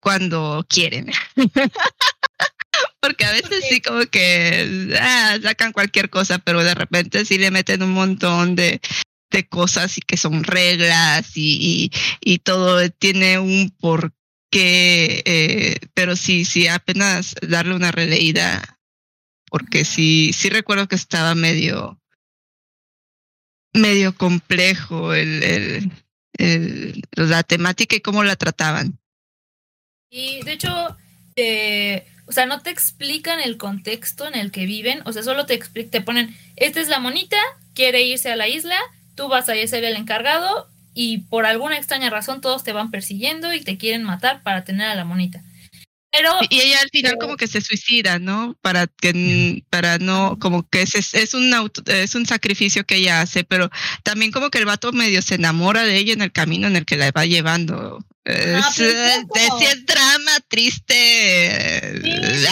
cuando 0.00 0.64
quieren. 0.68 1.10
Porque 3.00 3.24
a 3.24 3.32
veces 3.32 3.64
sí 3.68 3.80
como 3.80 4.00
que 4.06 4.94
ah, 5.00 5.38
sacan 5.42 5.72
cualquier 5.72 6.10
cosa, 6.10 6.38
pero 6.38 6.62
de 6.62 6.74
repente 6.74 7.24
sí 7.24 7.38
le 7.38 7.50
meten 7.50 7.82
un 7.82 7.92
montón 7.92 8.56
de, 8.56 8.80
de 9.30 9.48
cosas 9.48 9.96
y 9.96 10.00
que 10.02 10.16
son 10.16 10.44
reglas 10.44 11.36
y, 11.36 11.90
y, 12.20 12.32
y 12.32 12.38
todo 12.40 12.88
tiene 12.90 13.38
un 13.38 13.70
porqué, 13.70 14.14
eh, 14.60 15.76
pero 15.94 16.16
sí, 16.16 16.44
sí, 16.44 16.68
apenas 16.68 17.34
darle 17.42 17.74
una 17.74 17.92
releída, 17.92 18.78
porque 19.50 19.84
sí, 19.84 20.32
sí 20.32 20.48
recuerdo 20.48 20.88
que 20.88 20.96
estaba 20.96 21.34
medio, 21.34 22.00
medio 23.72 24.16
complejo 24.16 25.14
el, 25.14 25.92
la 27.12 27.42
temática 27.42 27.96
y 27.96 28.00
cómo 28.00 28.24
la 28.24 28.36
trataban. 28.36 28.98
Y 30.10 30.42
de 30.42 30.52
hecho, 30.52 30.96
eh, 31.34 32.06
o 32.26 32.32
sea, 32.32 32.46
no 32.46 32.60
te 32.60 32.70
explican 32.70 33.40
el 33.40 33.56
contexto 33.56 34.26
en 34.26 34.34
el 34.34 34.50
que 34.50 34.66
viven, 34.66 35.02
o 35.04 35.12
sea, 35.12 35.22
solo 35.22 35.46
te, 35.46 35.58
te 35.58 36.00
ponen, 36.00 36.36
esta 36.56 36.80
es 36.80 36.88
la 36.88 37.00
monita, 37.00 37.38
quiere 37.74 38.02
irse 38.02 38.30
a 38.30 38.36
la 38.36 38.48
isla, 38.48 38.78
tú 39.14 39.28
vas 39.28 39.48
a 39.48 39.54
ser 39.66 39.84
el 39.84 39.96
encargado 39.96 40.68
y 40.96 41.18
por 41.18 41.44
alguna 41.46 41.76
extraña 41.76 42.08
razón 42.10 42.40
todos 42.40 42.64
te 42.64 42.72
van 42.72 42.90
persiguiendo 42.90 43.52
y 43.52 43.60
te 43.60 43.76
quieren 43.76 44.02
matar 44.02 44.42
para 44.42 44.64
tener 44.64 44.88
a 44.88 44.94
la 44.94 45.04
monita. 45.04 45.42
Pero 46.10 46.32
Y 46.48 46.60
ella 46.62 46.80
al 46.80 46.88
final 46.88 47.12
Pero- 47.18 47.26
como 47.26 47.36
que 47.36 47.46
se 47.46 47.60
suicida, 47.60 48.18
¿no? 48.18 48.56
Para 48.62 48.86
que 48.86 49.62
para 49.68 49.98
no 49.98 50.38
como 50.40 50.66
que 50.66 50.80
es, 50.80 50.94
es 51.12 51.34
un 51.34 51.52
auto, 51.52 51.82
es 51.92 52.14
un 52.14 52.24
sacrificio 52.24 52.84
que 52.86 52.96
ella 52.96 53.20
hace, 53.20 53.44
pero 53.44 53.70
también 54.02 54.32
como 54.32 54.48
que 54.48 54.56
el 54.56 54.64
vato 54.64 54.92
medio 54.92 55.20
se 55.20 55.34
enamora 55.34 55.82
de 55.84 55.96
ella 55.98 56.14
en 56.14 56.22
el 56.22 56.32
camino 56.32 56.66
en 56.68 56.76
el 56.76 56.86
que 56.86 56.96
la 56.96 57.10
va 57.10 57.26
llevando. 57.26 57.98
Es, 58.24 58.34
pero 58.34 58.58
es 58.58 58.78
eh, 58.80 59.24
como- 59.28 59.60
es- 59.60 59.72
es 59.74 59.84
drama 59.86 60.32
triste. 60.48 62.00
Sí, 62.02 62.46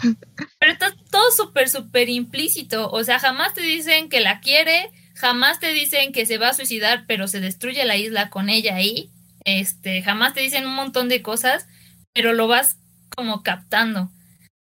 sí. 0.00 0.16
Pero 0.60 0.72
está, 0.72 0.94
todo 1.10 1.30
súper, 1.36 1.68
súper 1.68 2.08
implícito. 2.08 2.88
O 2.90 3.02
sea, 3.02 3.18
jamás 3.18 3.54
te 3.54 3.62
dicen 3.62 4.08
que 4.08 4.20
la 4.20 4.40
quiere, 4.40 4.88
jamás 5.20 5.60
te 5.60 5.72
dicen 5.72 6.12
que 6.12 6.26
se 6.26 6.38
va 6.38 6.48
a 6.48 6.54
suicidar, 6.54 7.04
pero 7.06 7.28
se 7.28 7.40
destruye 7.40 7.84
la 7.84 7.96
isla 7.96 8.30
con 8.30 8.48
ella 8.48 8.74
ahí. 8.74 9.10
Este, 9.44 10.02
jamás 10.02 10.34
te 10.34 10.40
dicen 10.40 10.66
un 10.66 10.74
montón 10.74 11.08
de 11.08 11.22
cosas, 11.22 11.66
pero 12.12 12.32
lo 12.32 12.48
vas 12.48 12.78
como 13.14 13.42
captando. 13.42 14.10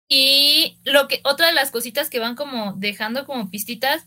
Y 0.08 0.78
lo 0.84 1.08
que, 1.08 1.22
otra 1.24 1.48
de 1.48 1.54
las 1.54 1.72
cositas 1.72 2.10
que 2.10 2.20
van 2.20 2.36
como 2.36 2.74
dejando 2.74 3.26
como 3.26 3.50
pistitas 3.50 4.06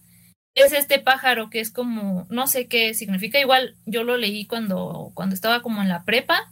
es 0.54 0.72
este 0.72 0.98
pájaro 0.98 1.50
que 1.50 1.60
es 1.60 1.70
como, 1.70 2.26
no 2.30 2.46
sé 2.46 2.66
qué 2.66 2.94
significa, 2.94 3.38
igual 3.38 3.76
yo 3.84 4.04
lo 4.04 4.16
leí 4.16 4.46
cuando, 4.46 5.10
cuando 5.14 5.34
estaba 5.34 5.60
como 5.60 5.82
en 5.82 5.88
la 5.88 6.04
prepa, 6.04 6.50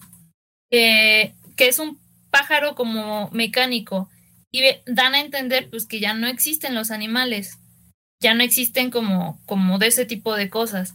que 0.70 1.32
es 1.56 1.78
un 1.78 1.98
pájaro 2.30 2.74
como 2.74 3.30
mecánico 3.30 4.10
y 4.50 4.62
dan 4.86 5.14
a 5.14 5.20
entender 5.20 5.70
pues 5.70 5.86
que 5.86 6.00
ya 6.00 6.14
no 6.14 6.26
existen 6.26 6.74
los 6.74 6.90
animales, 6.90 7.58
ya 8.24 8.32
no 8.32 8.42
existen 8.42 8.90
como, 8.90 9.38
como 9.44 9.78
de 9.78 9.88
ese 9.88 10.06
tipo 10.06 10.34
de 10.34 10.48
cosas. 10.48 10.94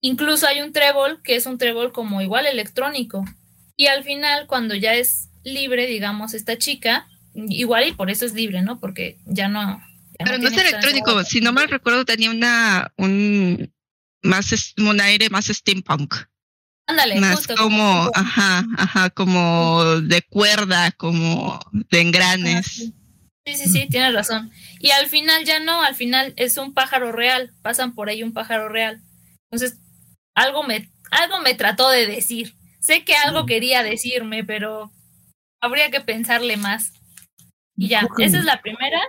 Incluso 0.00 0.46
hay 0.46 0.60
un 0.60 0.72
trébol 0.72 1.20
que 1.20 1.34
es 1.34 1.46
un 1.46 1.58
trébol 1.58 1.90
como 1.90 2.22
igual 2.22 2.46
electrónico. 2.46 3.24
Y 3.76 3.88
al 3.88 4.04
final, 4.04 4.46
cuando 4.46 4.76
ya 4.76 4.94
es 4.94 5.30
libre, 5.42 5.88
digamos, 5.88 6.32
esta 6.32 6.56
chica, 6.58 7.08
igual 7.34 7.88
y 7.88 7.92
por 7.92 8.08
eso 8.08 8.24
es 8.24 8.34
libre, 8.34 8.62
¿no? 8.62 8.78
Porque 8.78 9.18
ya 9.26 9.48
no. 9.48 9.82
Pero 10.16 10.38
no, 10.38 10.48
es 10.48 10.56
electrónico, 10.56 11.24
si 11.24 11.40
no 11.40 11.52
mal 11.52 11.68
recuerdo, 11.68 12.04
tenía 12.04 12.30
una 12.30 12.92
un 12.96 13.72
más 14.22 14.74
un 14.78 15.00
aire 15.00 15.28
más 15.28 15.46
steampunk. 15.46 16.14
Ándale, 16.86 17.16
más 17.16 17.48
como, 17.48 18.10
ajá, 18.14 18.64
ajá, 18.76 19.10
como 19.10 19.82
de 20.02 20.22
cuerda, 20.22 20.92
como 20.92 21.58
de 21.72 22.00
engranes. 22.00 22.92
Sí. 23.56 23.64
sí, 23.64 23.80
sí, 23.80 23.88
tienes 23.88 24.14
razón. 24.14 24.50
Y 24.78 24.90
al 24.90 25.06
final 25.06 25.44
ya 25.44 25.60
no, 25.60 25.82
al 25.82 25.94
final 25.94 26.32
es 26.36 26.56
un 26.56 26.74
pájaro 26.74 27.12
real, 27.12 27.52
pasan 27.62 27.94
por 27.94 28.08
ahí 28.08 28.22
un 28.22 28.32
pájaro 28.32 28.68
real. 28.68 29.02
Entonces, 29.50 29.78
algo 30.34 30.62
me, 30.62 30.90
algo 31.10 31.40
me 31.40 31.54
trató 31.54 31.88
de 31.90 32.06
decir. 32.06 32.54
Sé 32.80 33.04
que 33.04 33.14
algo 33.14 33.46
quería 33.46 33.82
decirme, 33.82 34.44
pero 34.44 34.90
habría 35.60 35.90
que 35.90 36.00
pensarle 36.00 36.56
más. 36.56 36.92
Y 37.76 37.88
ya, 37.88 38.08
esa 38.18 38.38
es 38.38 38.44
la 38.44 38.60
primera. 38.62 39.00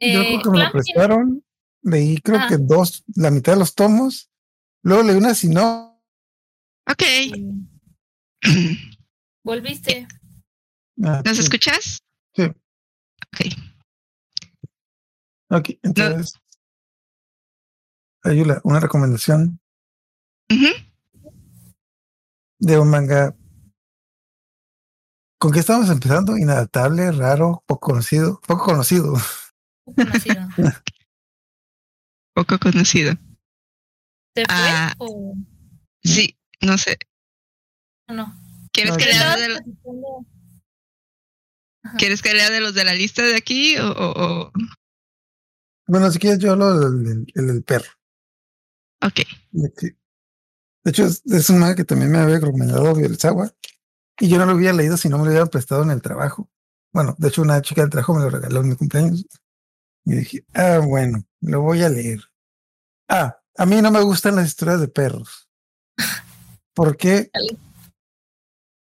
Yo 0.00 0.20
creo 0.20 0.42
que 0.42 0.50
me 0.50 0.64
lo 0.64 0.72
prestaron, 0.72 1.44
leí 1.82 2.18
creo 2.18 2.40
que 2.48 2.56
dos, 2.58 3.04
la 3.14 3.30
mitad 3.30 3.52
de 3.52 3.58
los 3.58 3.74
tomos, 3.74 4.30
luego 4.82 5.02
leí 5.02 5.16
una 5.16 5.34
si 5.34 5.48
no, 5.48 5.96
Ok. 6.88 7.02
Volviste. 9.44 10.06
Ah, 11.02 11.22
¿Nos 11.24 11.38
escuchas? 11.38 11.98
Sí. 12.34 12.44
Ok. 13.26 13.40
Ok, 15.50 15.70
entonces. 15.82 16.34
Ayula, 18.22 18.60
una 18.64 18.80
recomendación 18.80 19.60
de 22.58 22.78
un 22.78 22.90
manga. 22.90 23.36
¿Con 25.38 25.52
qué 25.52 25.60
estamos 25.60 25.88
empezando? 25.90 26.36
Inadaptable, 26.36 27.12
raro, 27.12 27.62
poco 27.66 27.88
conocido. 27.88 28.40
Poco 28.46 28.64
conocido. 28.64 29.14
Conocido. 29.84 30.48
Poco 32.34 32.58
conocido. 32.58 33.14
¿Te 34.34 34.44
fue? 34.44 34.54
Ah. 34.54 34.94
o 34.98 35.34
Sí, 36.02 36.38
no 36.60 36.76
sé. 36.76 36.98
no? 38.08 38.34
¿Quieres 38.72 38.92
No, 38.92 38.98
que 38.98 39.04
lea 39.06 39.34
Estabas 39.34 39.38
de, 39.38 39.72
Ajá. 41.86 41.96
¿Quieres 41.96 42.22
que 42.22 42.34
lea 42.34 42.50
de 42.50 42.60
los 42.60 42.74
de 42.74 42.84
la 42.84 42.94
lista 42.94 43.22
de 43.22 43.36
aquí 43.36 43.76
o, 43.78 43.90
o- 43.90 44.44
o- 44.46 44.52
Bueno, 45.86 46.10
si 46.10 46.18
quieres, 46.18 46.38
yo 46.40 46.52
hablo 46.52 46.78
del, 46.78 47.04
del- 47.04 47.32
el 47.34 47.46
del 47.46 47.62
perro. 47.62 47.90
Ok. 49.02 49.20
De 49.52 50.90
hecho, 50.90 51.04
es, 51.06 51.22
es 51.26 51.50
un 51.50 51.58
manga 51.58 51.74
que 51.76 51.84
también 51.84 52.10
me 52.12 52.18
había 52.18 52.38
recomendado 52.38 52.94
Bielsawa. 52.94 53.50
Y 54.18 54.28
yo 54.28 54.38
no 54.38 54.46
lo 54.46 54.52
había 54.52 54.72
leído 54.72 54.96
si 54.96 55.08
no 55.08 55.18
me 55.18 55.24
lo 55.24 55.30
hubieran 55.30 55.48
prestado 55.48 55.82
en 55.82 55.90
el 55.90 56.00
trabajo. 56.00 56.50
Bueno, 56.92 57.14
de 57.18 57.28
hecho, 57.28 57.42
una 57.42 57.60
chica 57.60 57.82
del 57.82 57.90
trabajo 57.90 58.14
me 58.14 58.22
lo 58.22 58.30
regaló 58.30 58.60
en 58.60 58.68
mi 58.70 58.76
cumpleaños. 58.76 59.26
Y 60.04 60.14
dije, 60.14 60.44
ah, 60.54 60.78
bueno, 60.82 61.24
lo 61.40 61.60
voy 61.60 61.82
a 61.82 61.88
leer. 61.88 62.20
Ah, 63.08 63.38
a 63.56 63.66
mí 63.66 63.80
no 63.82 63.90
me 63.90 64.00
gustan 64.02 64.36
las 64.36 64.46
historias 64.46 64.80
de 64.80 64.88
perros. 64.88 65.48
Porque 66.74 67.30
Dale. 67.32 67.56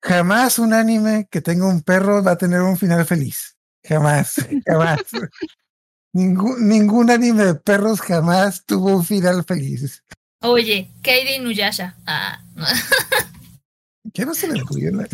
Jamás 0.06 0.58
un 0.58 0.72
anime 0.72 1.28
que 1.30 1.40
tenga 1.40 1.66
un 1.66 1.82
perro 1.82 2.22
va 2.22 2.32
a 2.32 2.38
tener 2.38 2.60
un 2.62 2.76
final 2.76 3.04
feliz. 3.04 3.56
Jamás, 3.84 4.34
jamás. 4.66 5.00
ningún, 6.12 6.68
ningún 6.68 7.10
anime 7.10 7.44
de 7.44 7.54
perros 7.54 8.00
jamás 8.00 8.64
tuvo 8.64 8.96
un 8.96 9.04
final 9.04 9.44
feliz. 9.44 10.02
Oye, 10.42 10.90
¿qué 11.02 11.10
hay 11.12 11.24
de 11.24 11.36
Inuyasha? 11.36 11.96
Ah. 12.06 12.40
¿Qué 14.14 14.24
no 14.24 14.34
se 14.34 14.48
le 14.48 14.62
ocurrió? 14.62 14.92
la- 14.92 15.08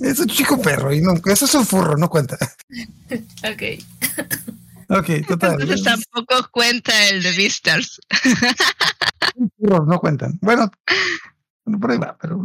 Es 0.00 0.18
un 0.18 0.26
chico 0.26 0.60
perro 0.60 0.92
y 0.92 1.00
no, 1.00 1.14
eso 1.26 1.44
es 1.44 1.54
un 1.54 1.66
furro, 1.66 1.96
no 1.96 2.08
cuenta. 2.08 2.38
ok. 3.10 3.62
Ok, 4.90 5.26
total. 5.28 5.60
Entonces 5.60 5.82
tampoco 5.82 6.48
cuenta 6.50 7.08
el 7.08 7.22
de 7.22 7.32
Beastars. 7.36 8.00
Furros 9.58 9.86
no 9.86 9.98
cuentan. 9.98 10.38
Bueno, 10.40 10.70
bueno, 11.64 11.80
por 11.80 11.90
ahí 11.90 11.98
va, 11.98 12.16
pero 12.18 12.42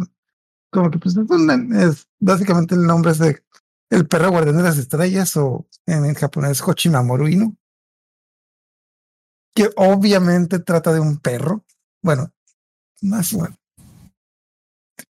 como 0.74 0.92
que 0.92 1.00
pues 1.00 1.16
es, 1.16 2.08
básicamente 2.20 2.76
el 2.76 2.86
nombre 2.86 3.12
es 3.12 3.20
de 3.20 3.44
el 3.90 4.08
perro 4.08 4.32
guardián 4.32 4.58
de 4.58 4.64
las 4.64 4.78
estrellas 4.78 5.38
o 5.38 5.68
en, 5.86 6.06
en 6.06 6.16
japonés 6.16 6.62
Hochimamoru 6.62 7.28
Inu. 7.28 7.56
Que 9.56 9.70
obviamente 9.76 10.60
trata 10.60 10.92
de 10.92 11.00
un 11.00 11.20
perro. 11.20 11.64
Bueno, 12.02 12.34
más 13.02 13.32
bueno. 13.34 13.56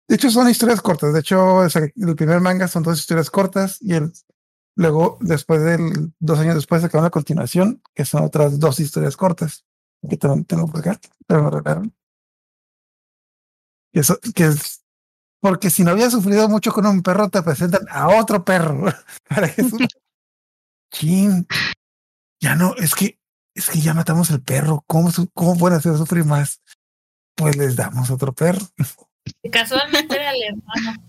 De 0.08 0.16
hecho, 0.16 0.30
son 0.30 0.48
historias 0.48 0.80
cortas. 0.80 1.12
De 1.12 1.20
hecho, 1.20 1.62
el 1.64 2.16
primer 2.16 2.40
manga 2.40 2.66
son 2.66 2.82
dos 2.82 2.98
historias 2.98 3.30
cortas 3.30 3.76
y 3.80 3.94
el 3.94 4.12
luego, 4.76 5.18
después 5.20 5.62
del 5.62 6.14
dos 6.18 6.38
años 6.38 6.54
después, 6.54 6.80
sacaron 6.80 7.04
la 7.04 7.10
continuación, 7.10 7.82
que 7.94 8.06
son 8.06 8.24
otras 8.24 8.58
dos 8.58 8.80
historias 8.80 9.16
cortas 9.16 9.66
que 10.08 10.16
tengo 10.16 10.66
por 10.66 10.82
pero 11.26 11.44
me 11.44 11.50
regalaron. 11.50 11.94
Que, 13.92 14.02
que 14.34 14.44
es 14.46 14.79
porque 15.40 15.70
si 15.70 15.84
no 15.84 15.90
había 15.92 16.10
sufrido 16.10 16.48
mucho 16.48 16.72
con 16.72 16.86
un 16.86 17.02
perro, 17.02 17.28
te 17.28 17.42
presentan 17.42 17.86
a 17.90 18.08
otro 18.08 18.44
perro. 18.44 18.92
Para 19.28 19.52
su- 19.54 19.78
Chin, 20.92 21.46
ya 22.42 22.54
no, 22.56 22.74
es 22.76 22.94
que, 22.94 23.18
es 23.54 23.70
que 23.70 23.80
ya 23.80 23.94
matamos 23.94 24.30
al 24.30 24.42
perro. 24.42 24.84
¿Cómo, 24.86 25.10
cómo 25.34 25.56
pueden 25.56 25.78
hacer 25.78 25.96
sufrir 25.96 26.24
más? 26.24 26.60
Pues 27.36 27.56
les 27.56 27.76
damos 27.76 28.10
otro 28.10 28.32
perro. 28.32 28.66
Casualmente 29.52 30.16
era 30.16 30.32
el 30.32 30.42
hermano. 30.42 31.04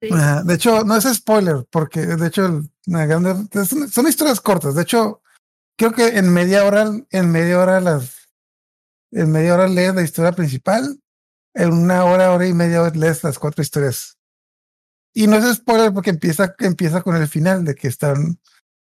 Sí. 0.00 0.08
Ah, 0.12 0.42
de 0.44 0.54
hecho, 0.54 0.84
no 0.84 0.96
es 0.96 1.04
spoiler, 1.12 1.66
porque 1.70 2.00
de 2.06 2.26
hecho, 2.28 2.46
el- 2.46 2.70
son 3.90 4.06
historias 4.08 4.40
cortas. 4.40 4.74
De 4.74 4.82
hecho, 4.82 5.22
creo 5.78 5.92
que 5.92 6.18
en 6.18 6.32
media 6.32 6.64
hora, 6.64 6.86
en 7.10 7.32
media 7.32 7.58
hora 7.58 7.80
las, 7.80 8.28
en 9.12 9.32
media 9.32 9.54
hora 9.54 9.66
lees 9.66 9.94
la 9.94 10.02
historia 10.02 10.32
principal, 10.32 11.00
en 11.54 11.72
una 11.72 12.04
hora, 12.04 12.32
hora 12.32 12.46
y 12.46 12.52
media 12.52 12.88
lees 12.90 13.24
las 13.24 13.38
cuatro 13.38 13.62
historias. 13.62 14.18
Y 15.14 15.26
no 15.26 15.36
es 15.36 15.56
spoiler 15.56 15.92
porque 15.92 16.10
empieza, 16.10 16.54
empieza 16.58 17.02
con 17.02 17.16
el 17.16 17.28
final 17.28 17.64
de 17.64 17.74
que 17.74 17.88
están 17.88 18.40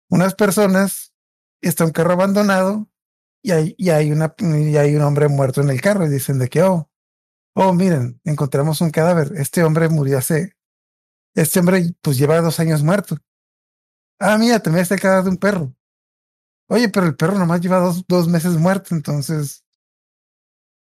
unas 0.09 0.35
personas, 0.35 1.13
está 1.61 1.85
un 1.85 1.91
carro 1.91 2.13
abandonado 2.13 2.89
y 3.41 3.51
hay, 3.51 3.75
y 3.77 3.89
hay 3.89 4.11
una, 4.11 4.35
y 4.39 4.75
hay 4.77 4.95
un 4.95 5.03
hombre 5.03 5.29
muerto 5.29 5.61
en 5.61 5.69
el 5.69 5.81
carro 5.81 6.05
y 6.05 6.09
dicen 6.09 6.39
de 6.39 6.49
que, 6.49 6.63
oh, 6.63 6.89
oh, 7.55 7.73
miren, 7.73 8.19
encontramos 8.25 8.81
un 8.81 8.91
cadáver. 8.91 9.31
Este 9.37 9.63
hombre 9.63 9.89
murió 9.89 10.17
hace 10.17 10.57
este 11.37 11.59
hombre 11.59 11.93
pues 12.01 12.17
lleva 12.17 12.41
dos 12.41 12.59
años 12.59 12.81
muerto. 12.81 13.15
Ah, 14.19 14.37
mira, 14.39 14.59
también 14.59 14.81
está 14.81 14.95
el 14.95 15.01
cadáver 15.01 15.25
de 15.25 15.29
un 15.29 15.37
perro. 15.37 15.75
Oye, 16.67 16.89
pero 16.89 17.05
el 17.05 17.15
perro 17.15 17.37
nomás 17.37 17.61
lleva 17.61 17.77
dos, 17.79 18.03
dos 18.07 18.27
meses 18.27 18.57
muerto, 18.57 18.95
entonces 18.95 19.63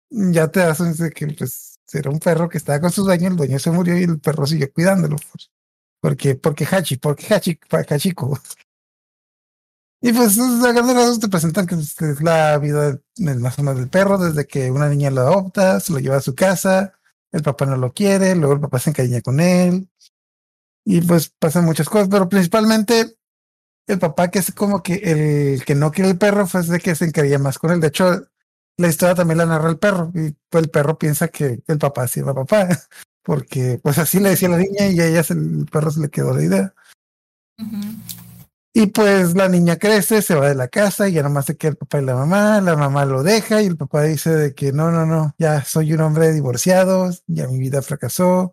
ya 0.10 0.48
te 0.50 0.62
das 0.62 0.98
de 0.98 1.12
que 1.12 1.28
pues 1.28 1.75
era 1.94 2.10
un 2.10 2.20
perro 2.20 2.50
que 2.50 2.58
estaba 2.58 2.80
con 2.82 2.92
su 2.92 3.04
dueño, 3.04 3.30
el 3.30 3.36
dueño 3.36 3.60
se 3.60 3.72
murió 3.72 3.98
y 3.98 4.04
el 4.04 4.20
perro 4.20 4.46
siguió 4.46 4.72
cuidándolo. 4.72 5.18
pues. 5.32 5.52
Porque, 6.02 6.36
porque 6.36 6.66
Hachi, 6.70 6.98
porque 6.98 7.34
Hachi, 7.34 7.60
Hachiko. 7.90 8.40
Y 10.02 10.14
pues 10.14 10.38
a 10.38 10.72
grandes 10.72 10.96
rasgos 10.96 11.20
te 11.20 11.30
presentan 11.30 11.66
que 11.66 11.76
es 11.76 12.00
es 12.00 12.22
la 12.22 12.58
vida 12.60 13.00
más 13.18 13.58
o 13.58 13.64
menos 13.64 13.80
del 13.80 13.90
perro, 13.90 14.20
desde 14.20 14.46
que 14.46 14.70
una 14.70 14.88
niña 14.88 15.10
lo 15.10 15.22
adopta, 15.22 15.80
se 15.80 15.94
lo 15.94 16.00
lleva 16.00 16.18
a 16.18 16.22
su 16.22 16.36
casa, 16.36 16.94
el 17.32 17.42
papá 17.42 17.66
no 17.66 17.76
lo 17.78 17.92
quiere, 17.92 18.36
luego 18.36 18.54
el 18.54 18.60
papá 18.60 18.78
se 18.78 18.92
encariña 18.92 19.22
con 19.22 19.40
él, 19.40 19.90
y 20.86 21.02
pues 21.02 21.30
pasan 21.40 21.66
muchas 21.66 21.90
cosas, 21.90 22.08
pero 22.10 22.30
principalmente 22.30 23.18
el 23.88 24.00
papá 24.00 24.30
que 24.30 24.40
es 24.40 24.52
como 24.52 24.84
que 24.84 24.96
el 25.56 25.66
que 25.66 25.76
no 25.76 25.92
quiere 25.92 26.12
el 26.12 26.18
perro 26.18 26.46
fue 26.48 26.62
de 26.64 26.80
que 26.80 26.96
se 26.96 27.06
encariña 27.06 27.40
más 27.40 27.58
con 27.58 27.72
él. 27.72 27.82
De 27.82 27.88
hecho, 27.88 28.28
la 28.78 28.88
historia 28.90 29.16
también 29.16 29.38
la 29.38 29.46
narra 29.46 29.70
el 29.70 29.78
perro 29.78 30.12
y 30.14 30.36
pues 30.50 30.64
el 30.66 30.70
perro 30.70 30.98
piensa 30.98 31.28
que 31.30 31.62
el 31.68 31.78
papá 31.78 32.08
sí 32.08 32.20
era 32.20 32.34
papá, 32.34 32.68
porque 33.24 33.80
pues 33.82 33.98
así 33.98 34.20
le 34.20 34.30
decía 34.30 34.50
la 34.50 34.58
niña 34.58 34.88
y 34.88 35.00
a 35.00 35.08
ella 35.08 35.24
se- 35.24 35.34
el 35.34 35.66
perro 35.72 35.92
se 35.92 36.00
le 36.02 36.10
quedó 36.10 36.34
la 36.36 36.44
idea. 36.44 36.74
Ujú. 37.60 37.78
Y 38.78 38.88
pues 38.88 39.36
la 39.36 39.48
niña 39.48 39.78
crece, 39.78 40.22
se 40.22 40.36
va 40.36 40.50
de 40.50 40.56
la 40.56 40.68
casa 40.68 41.08
y 41.08 41.14
ya 41.14 41.24
nomás 41.24 41.46
se 41.46 41.56
queda 41.56 41.72
el 41.72 41.78
papá 41.78 42.02
y 42.02 42.06
la 42.06 42.14
mamá. 42.16 42.60
La 42.60 42.76
mamá 42.76 43.06
lo 43.06 43.24
deja 43.24 43.62
y 43.62 43.68
el 43.68 43.78
papá 43.78 44.02
dice 44.04 44.30
de 44.36 44.54
que 44.54 44.74
no, 44.74 44.92
no, 44.92 45.06
no, 45.06 45.34
ya 45.40 45.64
soy 45.64 45.94
un 45.94 46.02
hombre 46.02 46.34
divorciado, 46.34 47.10
ya 47.28 47.48
mi 47.48 47.58
vida 47.58 47.82
fracasó. 47.82 48.52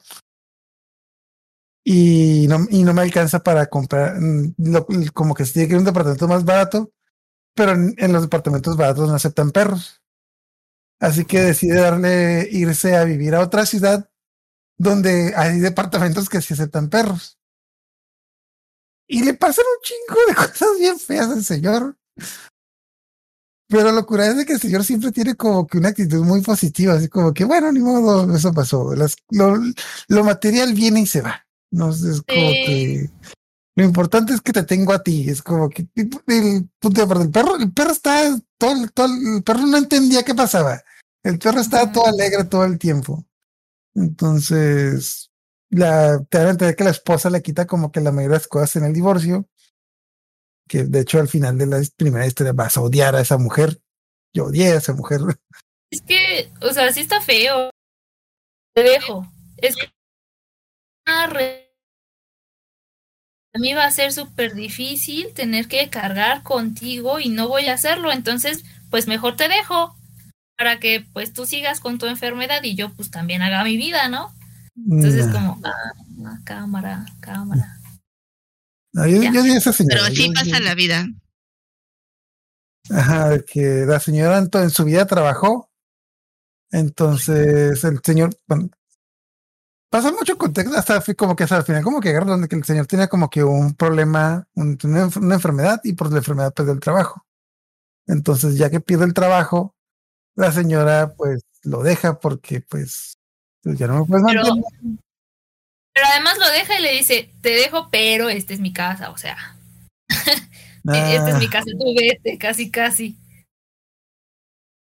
Y 1.85 2.47
no, 2.49 2.59
y 2.71 2.85
no 2.85 2.95
me 2.95 3.03
alcanza 3.03 3.41
para 3.43 3.67
comprar, 3.67 4.21
mm, 4.21 4.55
lo- 4.59 4.87
como 5.13 5.35
que 5.35 5.45
se 5.45 5.55
tiene 5.55 5.67
que 5.69 5.73
ir 5.73 5.77
a 5.77 5.81
un 5.81 5.85
departamento 5.87 6.29
más 6.29 6.45
barato, 6.45 6.93
pero 7.55 7.73
en, 7.73 7.95
en 7.99 8.13
los 8.13 8.23
departamentos 8.23 8.77
baratos 8.77 9.09
no 9.09 9.17
aceptan 9.17 9.51
perros. 9.51 10.02
Así 11.03 11.25
que 11.25 11.41
decide 11.41 11.81
darle, 11.81 12.49
irse 12.51 12.95
a 12.97 13.03
vivir 13.03 13.35
a 13.35 13.41
otra 13.41 13.67
ciudad 13.67 14.09
donde 14.79 15.35
hay 15.37 15.59
departamentos 15.59 16.29
que 16.29 16.41
sí 16.41 16.55
aceptan 16.55 16.89
perros. 16.89 17.39
Y 19.09 19.25
le 19.25 19.35
pasan 19.35 19.65
un 19.67 19.83
chingo 19.83 20.21
de 20.29 20.35
cosas 20.53 20.69
bien 20.79 20.99
feas 21.01 21.29
al 21.29 21.45
señor. 21.45 21.99
Pero 23.69 23.91
lo 23.91 24.07
cura 24.07 24.27
es 24.29 24.37
de 24.37 24.45
que 24.47 24.53
el 24.53 24.61
señor 24.61 24.85
siempre 24.85 25.11
tiene 25.13 25.35
como 25.35 25.67
que 25.67 25.79
una 25.79 25.89
actitud 25.89 26.23
muy 26.25 26.41
positiva, 26.43 26.93
así 26.95 27.09
como 27.09 27.33
que, 27.33 27.45
bueno, 27.45 27.73
ni 27.73 27.81
modo, 27.81 28.35
eso 28.37 28.53
pasó. 28.53 28.95
Las- 28.95 29.17
lo, 29.31 29.57
lo 30.09 30.25
material 30.25 30.73
viene 30.75 31.01
y 31.01 31.07
se 31.07 31.23
va. 31.23 31.45
No 31.73 31.93
sé, 31.93 32.11
es 32.13 32.23
como 32.23 32.51
Sí. 32.51 32.65
que 32.67 33.11
lo 33.77 33.85
importante 33.85 34.35
es 34.35 34.41
que 34.43 34.53
te 34.53 34.63
tengo 34.63 34.93
a 34.93 35.03
ti. 35.03 35.29
Es 35.29 35.43
como 35.43 35.69
que 35.71 35.89
el 35.97 36.69
punto 36.79 37.07
de 37.07 37.23
el 37.25 37.31
perro, 37.31 37.57
el 37.57 37.73
perro 37.73 37.91
está 37.93 38.39
todo, 38.59 38.73
el 38.85 39.43
perro 39.43 39.67
no 39.67 39.79
entendía 39.79 40.23
qué 40.23 40.35
pasaba. 40.35 40.83
El 41.23 41.39
perro 41.39 41.61
estaba 41.61 41.93
todo 41.93 42.07
alegre 42.07 42.45
todo 42.45 42.65
el 42.65 42.79
tiempo. 42.79 43.25
Entonces, 43.95 45.31
la, 45.71 46.23
te 46.29 46.39
dan 46.39 46.47
a 46.49 46.51
entender 46.51 46.77
que 46.77 46.85
la 46.85 46.91
esposa 46.91 47.31
le 47.31 47.43
quita 47.43 47.67
como 47.67 47.93
que 47.93 48.01
la 48.01 48.11
mayoría 48.11 48.37
de 48.37 48.41
las 48.41 48.49
cosas 48.49 48.77
en 48.77 48.85
el 48.85 48.93
divorcio. 48.93 49.49
Que 50.69 50.85
de 50.85 51.01
hecho 51.01 51.21
al 51.21 51.29
final 51.29 51.59
de 51.59 51.67
la 51.67 51.81
primera 51.97 52.27
historia 52.27 52.53
vas 52.53 52.77
a 52.77 52.81
odiar 52.81 53.15
a 53.15 53.21
esa 53.21 53.39
mujer. 53.39 53.81
Yo 54.33 54.47
odié 54.47 54.73
a 54.73 54.77
esa 54.77 54.95
mujer. 54.95 55.21
Es 55.91 56.01
que, 56.01 56.51
o 56.63 56.73
sea, 56.73 56.91
sí 56.91 57.01
está 57.01 57.21
feo. 57.21 57.69
Te 58.75 58.83
dejo. 58.83 59.31
Es 59.59 59.77
que 59.77 59.93
a 61.07 61.29
mí 63.59 63.75
va 63.75 63.85
a 63.85 63.91
ser 63.91 64.11
súper 64.13 64.55
difícil 64.55 65.35
tener 65.35 65.69
que 65.69 65.91
cargar 65.91 66.43
contigo 66.43 67.21
y 67.21 67.29
no 67.29 67.49
voy 67.49 67.67
a 67.67 67.75
hacerlo. 67.75 68.11
Entonces, 68.11 68.65
pues 68.91 69.07
mejor 69.07 69.37
te 69.37 69.49
dejo 69.49 69.95
para 70.57 70.79
que 70.81 71.05
pues 71.13 71.33
tú 71.33 71.47
sigas 71.47 71.81
con 71.81 71.99
tu 71.99 72.07
enfermedad 72.07 72.63
y 72.63 72.75
yo 72.77 72.93
pues 72.95 73.11
también 73.11 73.43
haga 73.43 73.65
mi 73.65 73.77
vida, 73.77 74.09
¿no? 74.09 74.35
Entonces 74.77 75.27
Nah. 75.27 75.33
como, 75.33 75.61
ah, 75.65 76.39
cámara, 76.45 77.05
cámara. 77.21 77.79
No, 78.95 79.07
yo, 79.07 79.23
yo 79.23 79.41
esa 79.45 79.73
señora. 79.73 79.97
Pero 79.97 80.07
así 80.07 80.27
Yo- 80.29 80.33
pasa 80.35 80.59
yo- 80.59 80.65
la 80.65 80.75
vida. 80.75 81.07
Ajá, 82.91 83.29
de 83.31 83.45
que 83.45 83.85
la 83.87 84.01
señora 84.01 84.39
en, 84.39 84.71
su 84.71 84.85
vida 84.85 85.07
trabajó. 85.07 85.71
Entonces 86.71 87.85
el 87.85 88.01
señor, 88.03 88.31
bueno, 88.47 88.71
pasa 89.91 90.11
mucho 90.11 90.37
contexto, 90.39 90.77
hasta 90.77 91.03
como 91.15 91.37
que 91.37 91.45
hasta 91.45 91.57
al 91.59 91.65
final, 91.65 91.83
como 91.83 92.01
que 92.01 92.09
agarra 92.11 92.31
donde 92.31 92.49
que 92.49 92.57
el 92.57 92.65
señor 92.65 92.87
tenía 92.87 93.09
como 93.09 93.29
que 93.31 93.45
un 93.45 93.75
problema, 93.75 94.47
un- 94.55 94.79
una, 94.85 95.05
enf- 95.07 95.19
una 95.23 95.35
enfermedad 95.35 95.81
y 95.85 95.93
por 95.93 96.11
la 96.11 96.19
enfermedad 96.19 96.53
perdió 96.55 96.73
el 96.73 96.81
trabajo. 96.81 97.27
Entonces, 98.07 98.57
ya 98.57 98.69
que 98.71 98.81
pierde 98.81 99.05
el 99.05 99.15
trabajo, 99.15 99.77
la 100.37 100.53
señora 100.53 101.13
pues 101.17 101.43
lo 101.63 101.83
deja 101.83 102.19
porque 102.21 102.61
pues, 102.61 103.15
pues, 103.63 103.79
ya 103.79 103.87
no 103.87 104.01
me 104.01 104.05
puedes 104.07 104.25
Pero- 104.27 104.43
mantener. 104.57 104.99
Pero 105.95 106.07
además 106.11 106.39
lo 106.39 106.49
deja 106.51 106.79
y 106.79 106.83
le 106.83 106.93
dice, 106.93 107.35
te 107.43 107.51
dejo, 107.51 107.89
pero 107.91 108.31
esta 108.31 108.55
es 108.55 108.61
mi 108.61 108.73
casa, 108.73 109.11
o 109.11 109.19
sea, 109.19 109.37
esta 110.09 111.29
es 111.29 111.39
mi 111.39 111.47
Ah, 111.47 111.51
casa, 111.53 111.67
tú 111.79 111.95
vete, 111.95 112.39
casi, 112.39 112.71
casi. 112.71 113.19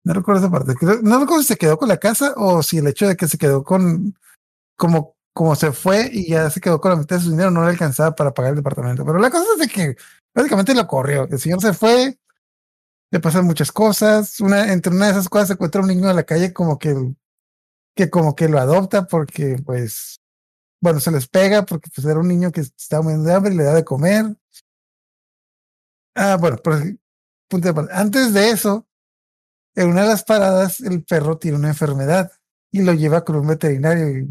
no 0.06 0.14
recuerdo 0.14 0.40
esa 0.42 0.50
parte. 0.50 0.74
No 1.04 1.20
recuerdo 1.20 1.42
si 1.42 1.50
se 1.50 1.58
quedó 1.58 1.78
con 1.78 1.90
la 1.90 1.98
casa 1.98 2.34
o 2.38 2.64
si 2.64 2.78
el 2.78 2.88
hecho 2.88 3.08
de 3.10 3.18
que 3.18 3.28
se 3.28 3.38
quedó 3.38 3.64
con 3.66 4.16
como, 4.78 5.14
como 5.36 5.54
se 5.56 5.74
fue 5.74 6.10
y 6.12 6.30
ya 6.30 6.50
se 6.50 6.62
quedó 6.62 6.80
con 6.80 6.92
la 6.92 6.98
mitad 6.98 7.18
de 7.18 7.24
su 7.24 7.32
dinero, 7.32 7.52
no 7.52 7.64
le 7.66 7.72
alcanzaba 7.72 8.16
para 8.16 8.34
pagar 8.34 8.52
el 8.52 8.56
departamento. 8.58 9.06
Pero 9.06 9.20
la 9.20 9.30
cosa 9.30 9.46
es 9.54 9.60
de 9.60 9.68
que 9.68 9.96
básicamente 10.34 10.74
lo 10.74 10.88
corrió. 10.88 11.28
El 11.30 11.40
señor 11.40 11.60
se 11.62 11.74
fue, 11.74 12.18
le 13.12 13.20
pasan 13.20 13.46
muchas 13.46 13.72
cosas. 13.72 14.40
Una, 14.40 14.72
entre 14.72 14.94
una 14.94 15.06
de 15.08 15.12
esas 15.12 15.30
cosas 15.30 15.50
se 15.50 15.54
encuentra 15.54 15.82
un 15.82 15.88
niño 15.88 16.10
en 16.10 16.16
la 16.16 16.24
calle 16.24 16.54
como 16.54 16.80
que, 16.80 16.96
que 17.96 18.10
como 18.10 18.36
que 18.36 18.48
lo 18.48 18.60
adopta 18.60 19.06
porque 19.06 19.58
pues, 19.66 20.20
bueno, 20.82 21.00
se 21.00 21.12
les 21.12 21.28
pega 21.28 21.66
porque 21.66 21.90
pues 21.94 22.08
era 22.08 22.20
un 22.20 22.28
niño 22.28 22.52
que 22.52 22.62
estaba 22.62 23.04
muriendo 23.04 23.28
de 23.28 23.36
hambre 23.36 23.54
y 23.54 23.58
le 23.58 23.64
da 23.64 23.74
de 23.74 23.86
comer. 23.86 24.26
Ah, 26.16 26.38
bueno, 26.40 26.58
pero 26.64 26.78
punto 27.48 27.72
de 27.74 27.88
antes 27.94 28.34
de 28.34 28.50
eso, 28.50 28.88
en 29.76 29.90
una 29.90 30.04
de 30.04 30.08
las 30.08 30.24
paradas, 30.24 30.80
el 30.82 31.04
perro 31.04 31.38
tiene 31.38 31.58
una 31.58 31.70
enfermedad 31.70 32.32
y 32.72 32.82
lo 32.82 32.94
lleva 32.94 33.24
con 33.24 33.38
un 33.38 33.48
veterinario. 33.48 34.28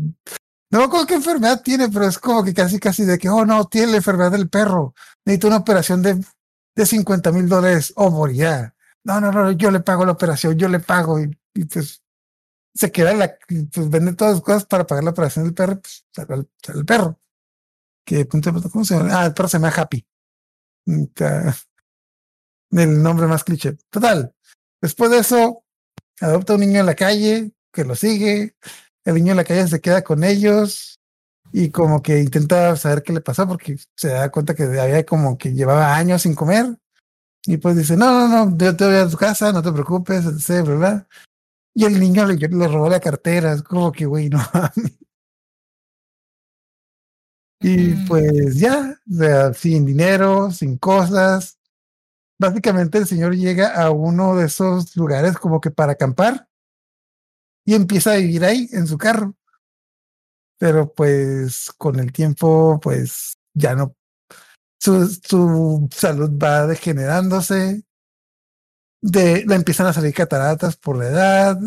no 0.70 0.78
me 0.78 0.84
acuerdo 0.84 1.06
qué 1.06 1.14
enfermedad 1.14 1.62
tiene, 1.62 1.88
pero 1.88 2.06
es 2.06 2.18
como 2.18 2.44
que 2.44 2.54
casi, 2.54 2.78
casi 2.78 3.04
de 3.04 3.18
que, 3.18 3.28
oh 3.28 3.44
no, 3.44 3.66
tiene 3.66 3.92
la 3.92 3.96
enfermedad 3.98 4.32
del 4.32 4.48
perro. 4.48 4.94
Necesita 5.24 5.48
una 5.48 5.56
operación 5.58 6.02
de, 6.02 6.22
de 6.74 6.86
50 6.86 7.32
mil 7.32 7.48
dólares 7.48 7.92
o 7.96 8.10
morirá. 8.10 8.74
No, 9.04 9.20
no, 9.20 9.32
no, 9.32 9.50
yo 9.52 9.70
le 9.70 9.80
pago 9.80 10.04
la 10.04 10.12
operación, 10.12 10.56
yo 10.56 10.68
le 10.68 10.80
pago. 10.80 11.20
Y, 11.20 11.36
pues 11.64 12.02
se 12.74 12.92
queda 12.92 13.12
la, 13.14 13.36
pues 13.72 13.90
vende 13.90 14.14
todas 14.14 14.34
las 14.34 14.42
cosas 14.42 14.64
para 14.64 14.86
pagar 14.86 15.04
la 15.04 15.10
operación 15.10 15.44
del 15.44 15.54
perro, 15.54 15.80
pues 15.80 16.06
sale 16.12 16.34
el, 16.34 16.48
el 16.74 16.84
perro. 16.84 17.18
Que 18.04 18.26
¿cómo 18.28 18.84
se 18.84 18.94
llama? 18.96 19.20
Ah, 19.20 19.26
el 19.26 19.34
perro 19.34 19.48
se 19.48 19.58
llama 19.58 19.72
Happy. 19.76 20.06
El 22.70 23.02
nombre 23.02 23.26
más 23.26 23.44
cliché. 23.44 23.76
Total. 23.90 24.34
Después 24.80 25.10
de 25.10 25.18
eso, 25.18 25.64
adopta 26.20 26.54
un 26.54 26.60
niño 26.60 26.80
en 26.80 26.86
la 26.86 26.94
calle 26.94 27.52
que 27.72 27.84
lo 27.84 27.94
sigue. 27.94 28.56
El 29.04 29.14
niño 29.14 29.32
en 29.32 29.36
la 29.36 29.44
calle 29.44 29.66
se 29.66 29.80
queda 29.80 30.02
con 30.02 30.24
ellos 30.24 30.99
y 31.52 31.70
como 31.70 32.02
que 32.02 32.20
intenta 32.20 32.76
saber 32.76 33.02
qué 33.02 33.12
le 33.12 33.20
pasó 33.20 33.46
porque 33.46 33.76
se 33.96 34.08
da 34.08 34.30
cuenta 34.30 34.54
que 34.54 34.64
había 34.64 35.04
como 35.04 35.36
que 35.38 35.52
llevaba 35.52 35.96
años 35.96 36.22
sin 36.22 36.34
comer. 36.34 36.78
Y 37.46 37.56
pues 37.56 37.76
dice, 37.76 37.96
no, 37.96 38.28
no, 38.28 38.46
no, 38.46 38.58
yo 38.58 38.76
te 38.76 38.84
voy 38.84 38.96
a 38.96 39.08
tu 39.08 39.16
casa, 39.16 39.52
no 39.52 39.62
te 39.62 39.72
preocupes, 39.72 40.24
etc. 40.26 41.06
Y 41.74 41.84
el 41.84 41.98
niño 41.98 42.26
le, 42.26 42.36
le 42.36 42.68
robó 42.68 42.88
la 42.88 43.00
cartera, 43.00 43.52
es 43.52 43.62
como 43.62 43.92
que, 43.92 44.06
güey, 44.06 44.28
no. 44.28 44.40
Y 47.62 47.92
pues 48.06 48.58
ya, 48.58 48.98
o 49.10 49.14
sea, 49.14 49.52
sin 49.52 49.84
dinero, 49.84 50.50
sin 50.50 50.78
cosas. 50.78 51.58
Básicamente 52.38 52.96
el 52.96 53.06
señor 53.06 53.36
llega 53.36 53.74
a 53.74 53.90
uno 53.90 54.34
de 54.34 54.46
esos 54.46 54.96
lugares 54.96 55.36
como 55.36 55.60
que 55.60 55.70
para 55.70 55.92
acampar 55.92 56.48
y 57.66 57.74
empieza 57.74 58.12
a 58.12 58.16
vivir 58.16 58.44
ahí 58.44 58.68
en 58.72 58.86
su 58.86 58.96
carro. 58.96 59.36
Pero 60.60 60.92
pues 60.92 61.72
con 61.78 61.98
el 61.98 62.12
tiempo, 62.12 62.78
pues 62.82 63.38
ya 63.54 63.74
no, 63.74 63.96
su, 64.78 65.08
su 65.08 65.88
salud 65.90 66.30
va 66.38 66.66
degenerándose. 66.66 67.82
De, 69.02 69.46
empiezan 69.48 69.86
a 69.86 69.94
salir 69.94 70.12
cataratas 70.12 70.76
por 70.76 70.98
la 70.98 71.06
edad. 71.06 71.58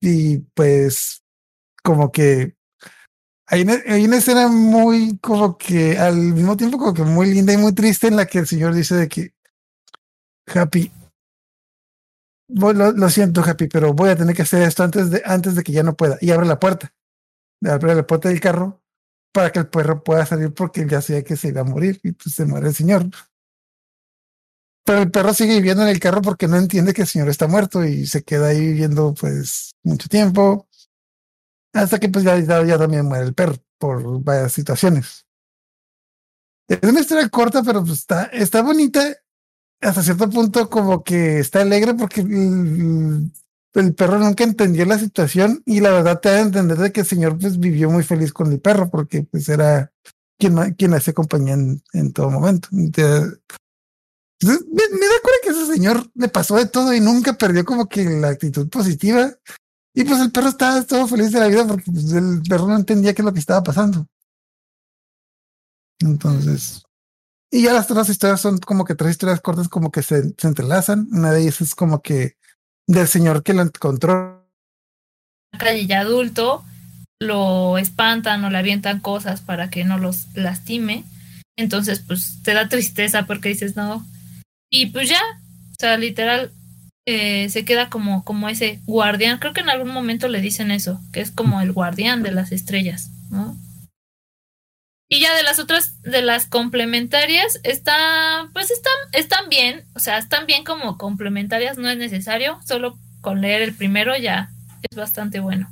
y 0.00 0.38
pues 0.38 1.22
como 1.84 2.10
que 2.10 2.56
hay 3.46 3.62
una, 3.62 3.74
hay 3.86 4.04
una 4.04 4.16
escena 4.16 4.48
muy 4.48 5.18
como 5.18 5.56
que 5.58 5.98
al 5.98 6.16
mismo 6.16 6.56
tiempo 6.56 6.78
como 6.78 6.94
que 6.94 7.02
muy 7.04 7.32
linda 7.32 7.52
y 7.52 7.56
muy 7.56 7.72
triste 7.72 8.08
en 8.08 8.16
la 8.16 8.26
que 8.26 8.38
el 8.40 8.46
señor 8.48 8.74
dice 8.74 8.96
de 8.96 9.08
que 9.08 9.34
Happy, 10.46 10.90
lo, 12.48 12.72
lo 12.72 13.10
siento 13.10 13.42
Happy, 13.42 13.68
pero 13.68 13.92
voy 13.94 14.10
a 14.10 14.16
tener 14.16 14.34
que 14.34 14.42
hacer 14.42 14.62
esto 14.62 14.82
antes 14.82 15.10
de, 15.10 15.22
antes 15.24 15.54
de 15.54 15.62
que 15.62 15.72
ya 15.72 15.82
no 15.82 15.94
pueda. 15.96 16.18
Y 16.20 16.30
abre 16.30 16.46
la 16.46 16.58
puerta, 16.58 16.92
abre 17.64 17.94
la 17.94 18.06
puerta 18.06 18.28
del 18.28 18.40
carro 18.40 18.82
para 19.32 19.50
que 19.50 19.60
el 19.60 19.68
perro 19.68 20.02
pueda 20.02 20.26
salir 20.26 20.52
porque 20.52 20.86
ya 20.86 21.00
sabía 21.00 21.24
que 21.24 21.36
se 21.36 21.48
iba 21.48 21.62
a 21.62 21.64
morir 21.64 22.00
y 22.02 22.12
pues 22.12 22.34
se 22.34 22.44
muere 22.44 22.68
el 22.68 22.74
señor. 22.74 23.06
Pero 24.84 25.02
el 25.02 25.10
perro 25.10 25.32
sigue 25.32 25.56
viviendo 25.56 25.82
en 25.82 25.88
el 25.88 26.00
carro 26.00 26.22
porque 26.22 26.48
no 26.48 26.56
entiende 26.56 26.92
que 26.92 27.02
el 27.02 27.08
señor 27.08 27.28
está 27.28 27.46
muerto 27.46 27.84
y 27.84 28.06
se 28.06 28.22
queda 28.24 28.48
ahí 28.48 28.60
viviendo 28.60 29.14
pues 29.14 29.72
mucho 29.82 30.08
tiempo. 30.08 30.68
Hasta 31.72 31.98
que 31.98 32.08
pues 32.08 32.24
ya, 32.24 32.38
ya, 32.38 32.64
ya 32.64 32.78
también 32.78 33.06
muere 33.06 33.24
el 33.24 33.34
perro 33.34 33.56
por 33.78 34.22
varias 34.22 34.52
situaciones. 34.52 35.26
Es 36.68 36.88
una 36.88 37.00
historia 37.00 37.28
corta, 37.28 37.62
pero 37.62 37.80
pues 37.80 38.00
está, 38.00 38.24
está 38.26 38.62
bonita. 38.62 39.16
Hasta 39.80 40.02
cierto 40.02 40.30
punto 40.30 40.68
como 40.70 41.02
que 41.02 41.40
está 41.40 41.62
alegre 41.62 41.94
porque 41.94 42.20
el, 42.20 43.32
el 43.74 43.94
perro 43.94 44.18
nunca 44.18 44.44
entendió 44.44 44.84
la 44.84 44.98
situación 44.98 45.62
y 45.64 45.80
la 45.80 45.90
verdad 45.90 46.20
te 46.20 46.28
da 46.28 46.36
a 46.36 46.40
entender 46.40 46.78
de 46.78 46.92
que 46.92 47.00
el 47.00 47.06
señor 47.06 47.38
pues 47.38 47.58
vivió 47.58 47.90
muy 47.90 48.02
feliz 48.02 48.32
con 48.32 48.52
el 48.52 48.60
perro 48.60 48.90
porque 48.90 49.22
pues 49.22 49.48
era 49.48 49.92
quien, 50.38 50.74
quien 50.74 50.94
hacía 50.94 51.14
compañía 51.14 51.54
en, 51.54 52.12
todo 52.12 52.30
momento. 52.30 52.68
Te- 52.92 53.02
me, 54.44 54.52
me 54.52 55.06
da 55.06 55.20
cuenta 55.22 55.38
que 55.42 55.50
ese 55.50 55.66
señor 55.66 56.10
le 56.14 56.28
pasó 56.28 56.56
de 56.56 56.66
todo 56.66 56.92
y 56.92 57.00
nunca 57.00 57.34
perdió 57.34 57.64
como 57.64 57.88
que 57.88 58.04
la 58.04 58.28
actitud 58.28 58.68
positiva. 58.68 59.32
Y 59.94 60.04
pues 60.04 60.20
el 60.20 60.32
perro 60.32 60.48
estaba 60.48 60.82
todo 60.82 61.06
feliz 61.06 61.32
de 61.32 61.40
la 61.40 61.48
vida 61.48 61.66
porque 61.66 61.90
pues, 61.90 62.12
el 62.12 62.42
perro 62.48 62.66
no 62.66 62.76
entendía 62.76 63.14
qué 63.14 63.22
es 63.22 63.26
lo 63.26 63.32
que 63.32 63.40
estaba 63.40 63.62
pasando. 63.62 64.06
Entonces, 66.00 66.82
Y 67.50 67.62
ya 67.64 67.72
las 67.74 67.90
otras 67.90 68.08
historias 68.08 68.40
son 68.40 68.58
como 68.58 68.84
que 68.84 68.94
tres 68.94 69.12
historias 69.12 69.40
cortas 69.40 69.68
como 69.68 69.90
que 69.92 70.02
se, 70.02 70.34
se 70.36 70.48
entrelazan. 70.48 71.08
Una 71.12 71.32
de 71.32 71.42
ellas 71.42 71.60
es 71.60 71.74
como 71.74 72.02
que 72.02 72.36
del 72.86 73.08
señor 73.08 73.42
que 73.42 73.54
lo 73.54 73.62
encontró. 73.62 74.46
calle 75.58 75.86
ya 75.86 76.00
adulto, 76.00 76.64
lo 77.20 77.78
espantan 77.78 78.44
o 78.44 78.50
le 78.50 78.58
avientan 78.58 79.00
cosas 79.00 79.40
para 79.40 79.70
que 79.70 79.84
no 79.84 79.98
los 79.98 80.34
lastime. 80.34 81.04
Entonces, 81.56 82.00
pues 82.00 82.42
te 82.42 82.54
da 82.54 82.68
tristeza 82.68 83.26
porque 83.26 83.50
dices 83.50 83.76
no. 83.76 84.06
Y 84.70 84.86
pues 84.86 85.08
ya, 85.08 85.20
o 85.70 85.74
sea, 85.78 85.96
literal, 85.96 86.50
eh, 87.06 87.48
se 87.50 87.64
queda 87.64 87.90
como, 87.90 88.24
como 88.24 88.48
ese 88.48 88.80
guardián. 88.86 89.38
Creo 89.38 89.52
que 89.52 89.60
en 89.60 89.70
algún 89.70 89.92
momento 89.92 90.28
le 90.28 90.40
dicen 90.40 90.70
eso, 90.70 91.00
que 91.12 91.20
es 91.20 91.30
como 91.30 91.60
el 91.60 91.72
guardián 91.72 92.22
de 92.22 92.32
las 92.32 92.52
estrellas, 92.52 93.10
¿no? 93.30 93.56
Y 95.12 95.20
ya 95.20 95.36
de 95.36 95.42
las 95.42 95.58
otras, 95.58 96.00
de 96.00 96.22
las 96.22 96.46
complementarias, 96.46 97.60
está, 97.64 98.48
pues 98.54 98.70
están, 98.70 98.94
están 99.12 99.50
bien, 99.50 99.84
o 99.94 99.98
sea, 99.98 100.16
están 100.16 100.46
bien 100.46 100.64
como 100.64 100.96
complementarias, 100.96 101.76
no 101.76 101.90
es 101.90 101.98
necesario, 101.98 102.58
solo 102.64 102.98
con 103.20 103.42
leer 103.42 103.60
el 103.60 103.74
primero 103.74 104.16
ya 104.16 104.48
es 104.90 104.96
bastante 104.96 105.40
bueno. 105.40 105.70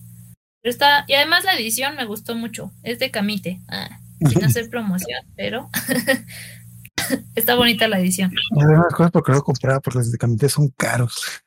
Pero 0.60 0.70
está, 0.70 1.06
y 1.08 1.14
además 1.14 1.44
la 1.44 1.54
edición 1.54 1.96
me 1.96 2.04
gustó 2.04 2.34
mucho, 2.34 2.70
es 2.82 2.98
de 2.98 3.10
Camite, 3.10 3.62
ah, 3.68 3.88
sin 4.28 4.44
hacer 4.44 4.68
promoción, 4.68 5.24
pero 5.36 5.70
está 7.34 7.54
bonita 7.54 7.88
la 7.88 7.98
edición. 7.98 8.30
Unas 8.50 8.92
cosas 8.92 9.10
porque 9.10 9.32
lo 9.32 9.42
compraba 9.42 9.80
porque 9.80 10.00
los 10.00 10.12
de 10.12 10.18
Camite 10.18 10.50
son 10.50 10.68
caros. 10.76 11.42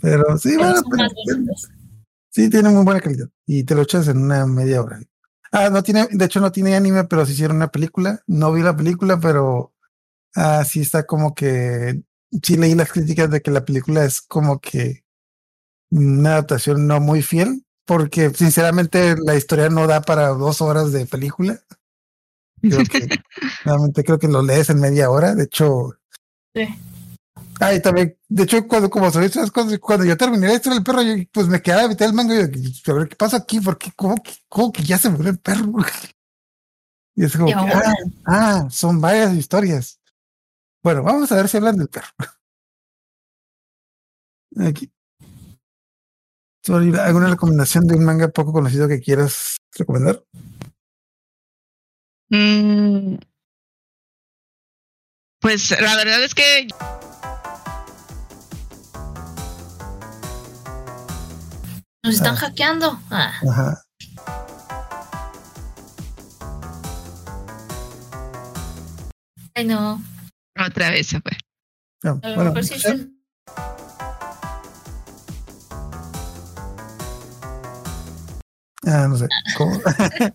Pero 0.00 0.38
sí, 0.38 0.50
Pero 0.56 0.80
bueno, 0.84 1.08
pero- 1.26 1.54
sí, 2.30 2.48
tiene 2.50 2.68
muy 2.68 2.84
buena 2.84 3.00
calidad. 3.00 3.26
Y 3.46 3.64
te 3.64 3.74
lo 3.74 3.82
echas 3.82 4.06
en 4.06 4.18
una 4.18 4.46
media 4.46 4.80
hora. 4.80 5.00
Ah, 5.52 5.70
no 5.70 5.82
tiene, 5.82 6.08
de 6.10 6.24
hecho 6.24 6.40
no 6.40 6.52
tiene 6.52 6.76
anime, 6.76 7.04
pero 7.04 7.24
se 7.24 7.32
hicieron 7.32 7.56
una 7.56 7.68
película. 7.68 8.20
No 8.26 8.52
vi 8.52 8.62
la 8.62 8.76
película, 8.76 9.18
pero 9.20 9.72
ah, 10.34 10.64
sí 10.64 10.80
está 10.80 11.04
como 11.06 11.34
que 11.34 12.02
sí 12.42 12.56
leí 12.56 12.74
las 12.74 12.92
críticas 12.92 13.30
de 13.30 13.40
que 13.40 13.50
la 13.50 13.64
película 13.64 14.04
es 14.04 14.20
como 14.20 14.60
que 14.60 15.04
una 15.90 16.32
adaptación 16.32 16.86
no 16.86 17.00
muy 17.00 17.22
fiel, 17.22 17.64
porque 17.84 18.30
sinceramente 18.30 19.16
la 19.24 19.36
historia 19.36 19.68
no 19.68 19.86
da 19.86 20.02
para 20.02 20.28
dos 20.28 20.60
horas 20.60 20.92
de 20.92 21.06
película. 21.06 21.60
Creo 22.60 22.84
que 22.84 23.08
realmente 23.64 24.02
creo 24.04 24.18
que 24.18 24.28
lo 24.28 24.42
lees 24.42 24.70
en 24.70 24.80
media 24.80 25.10
hora. 25.10 25.34
De 25.34 25.44
hecho, 25.44 25.96
Sí. 26.54 26.66
Ah, 27.60 27.72
y 27.74 27.80
también, 27.80 28.18
de 28.28 28.42
hecho, 28.42 28.66
cuando, 28.68 28.90
como 28.90 29.06
esas 29.06 29.50
cosas, 29.50 29.78
cuando 29.78 30.04
yo 30.04 30.16
terminé 30.16 30.52
historia 30.52 30.74
del 30.74 30.84
perro, 30.84 31.02
yo, 31.02 31.14
pues 31.32 31.48
me 31.48 31.62
quedaba 31.62 31.84
a 31.84 31.88
mitad 31.88 32.06
del 32.06 32.14
mango 32.14 32.34
y 32.34 32.72
yo, 32.72 32.92
a 32.92 32.98
ver 32.98 33.08
qué 33.08 33.16
pasa 33.16 33.38
aquí, 33.38 33.60
porque 33.60 33.92
cómo 33.96 34.14
cómo 34.48 34.72
que 34.72 34.82
ya 34.82 34.98
se 34.98 35.08
murió 35.08 35.30
el 35.30 35.38
perro. 35.38 35.72
Y 37.18 37.24
es 37.24 37.34
como, 37.34 37.46
que, 37.46 37.54
ah, 37.54 37.94
ah, 38.26 38.66
son 38.68 39.00
varias 39.00 39.32
historias. 39.32 39.98
Bueno, 40.82 41.02
vamos 41.02 41.32
a 41.32 41.36
ver 41.36 41.48
si 41.48 41.56
hablan 41.56 41.78
del 41.78 41.88
perro. 41.88 42.10
Aquí. 44.68 44.92
¿Alguna 46.68 47.28
recomendación 47.30 47.86
de 47.86 47.96
un 47.96 48.04
manga 48.04 48.28
poco 48.28 48.52
conocido 48.52 48.86
que 48.86 49.00
quieras 49.00 49.56
recomendar? 49.78 50.22
Mm, 52.28 53.16
Pues 55.40 55.70
la 55.80 55.96
verdad 55.96 56.22
es 56.24 56.34
que 56.34 56.66
Nos 62.06 62.14
están 62.14 62.34
Ah. 62.34 62.38
hackeando. 62.38 63.00
Ah, 63.10 63.32
Ajá. 63.50 63.82
ay, 69.54 69.64
no. 69.64 70.02
otra 70.58 70.90
vez 70.90 71.08
se 71.08 71.20
fue. 71.20 71.32
No, 72.02 72.20
A 72.22 72.28
lo 72.28 72.34
bueno, 72.36 72.50
mejor 72.52 72.64
sí 72.64 72.74
es 72.74 72.84
el- 72.86 73.12
ah, 78.86 79.06
no 79.08 79.16
sé. 79.16 79.26
¿Cómo? 79.56 79.80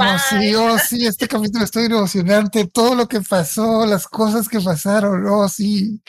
Oh, 0.00 0.16
sí, 0.30 0.54
oh, 0.54 0.78
sí, 0.78 1.06
este 1.06 1.26
capítulo 1.26 1.64
estoy 1.64 1.86
emocionante. 1.86 2.66
Todo 2.68 2.94
lo 2.94 3.08
que 3.08 3.20
pasó, 3.20 3.84
las 3.84 4.06
cosas 4.06 4.48
que 4.48 4.60
pasaron, 4.60 5.26
oh, 5.26 5.48
sí. 5.48 6.00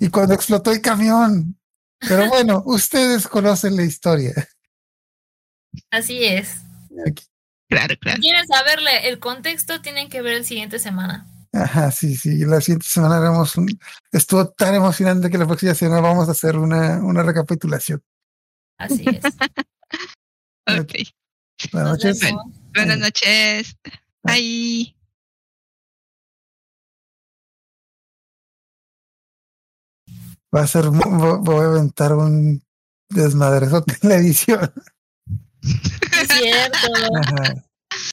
Y 0.00 0.08
cuando 0.08 0.32
explotó 0.34 0.72
el 0.72 0.80
camión. 0.80 1.58
Pero 2.00 2.28
bueno, 2.28 2.62
ustedes 2.66 3.26
conocen 3.26 3.76
la 3.76 3.84
historia. 3.84 4.32
Así 5.90 6.24
es. 6.24 6.62
Aquí. 7.06 7.24
Claro, 7.68 7.94
Si 7.94 8.00
claro. 8.00 8.20
quieren 8.20 8.46
saberle 8.46 9.08
el 9.08 9.18
contexto, 9.18 9.80
tienen 9.80 10.08
que 10.08 10.22
ver 10.22 10.34
el 10.34 10.44
siguiente 10.44 10.78
semana. 10.78 11.26
Ajá, 11.52 11.90
sí, 11.90 12.14
sí. 12.16 12.44
La 12.44 12.60
siguiente 12.60 12.86
semana 12.88 13.16
haremos 13.18 13.56
un. 13.56 13.66
Estuvo 14.12 14.48
tan 14.50 14.74
emocionante 14.74 15.30
que 15.30 15.38
la 15.38 15.46
próxima 15.46 15.74
semana 15.74 16.00
vamos 16.00 16.28
a 16.28 16.32
hacer 16.32 16.56
una, 16.56 16.98
una 16.98 17.22
recapitulación. 17.22 18.02
Así 18.78 19.04
es. 19.06 19.22
Ok. 20.68 20.94
Buenas 21.72 21.92
noches. 21.92 22.20
Buenas 22.74 22.98
noches. 22.98 23.76
Bye. 24.24 24.95
Va 30.54 30.62
a 30.62 30.66
ser. 30.66 30.88
Voy 30.88 31.64
a 31.64 31.68
aventar 31.68 32.12
un 32.14 32.62
edición. 34.16 34.72
Sí, 35.62 35.78
es 36.22 36.28
cierto. 36.28 36.78
Ajá. 37.14 37.65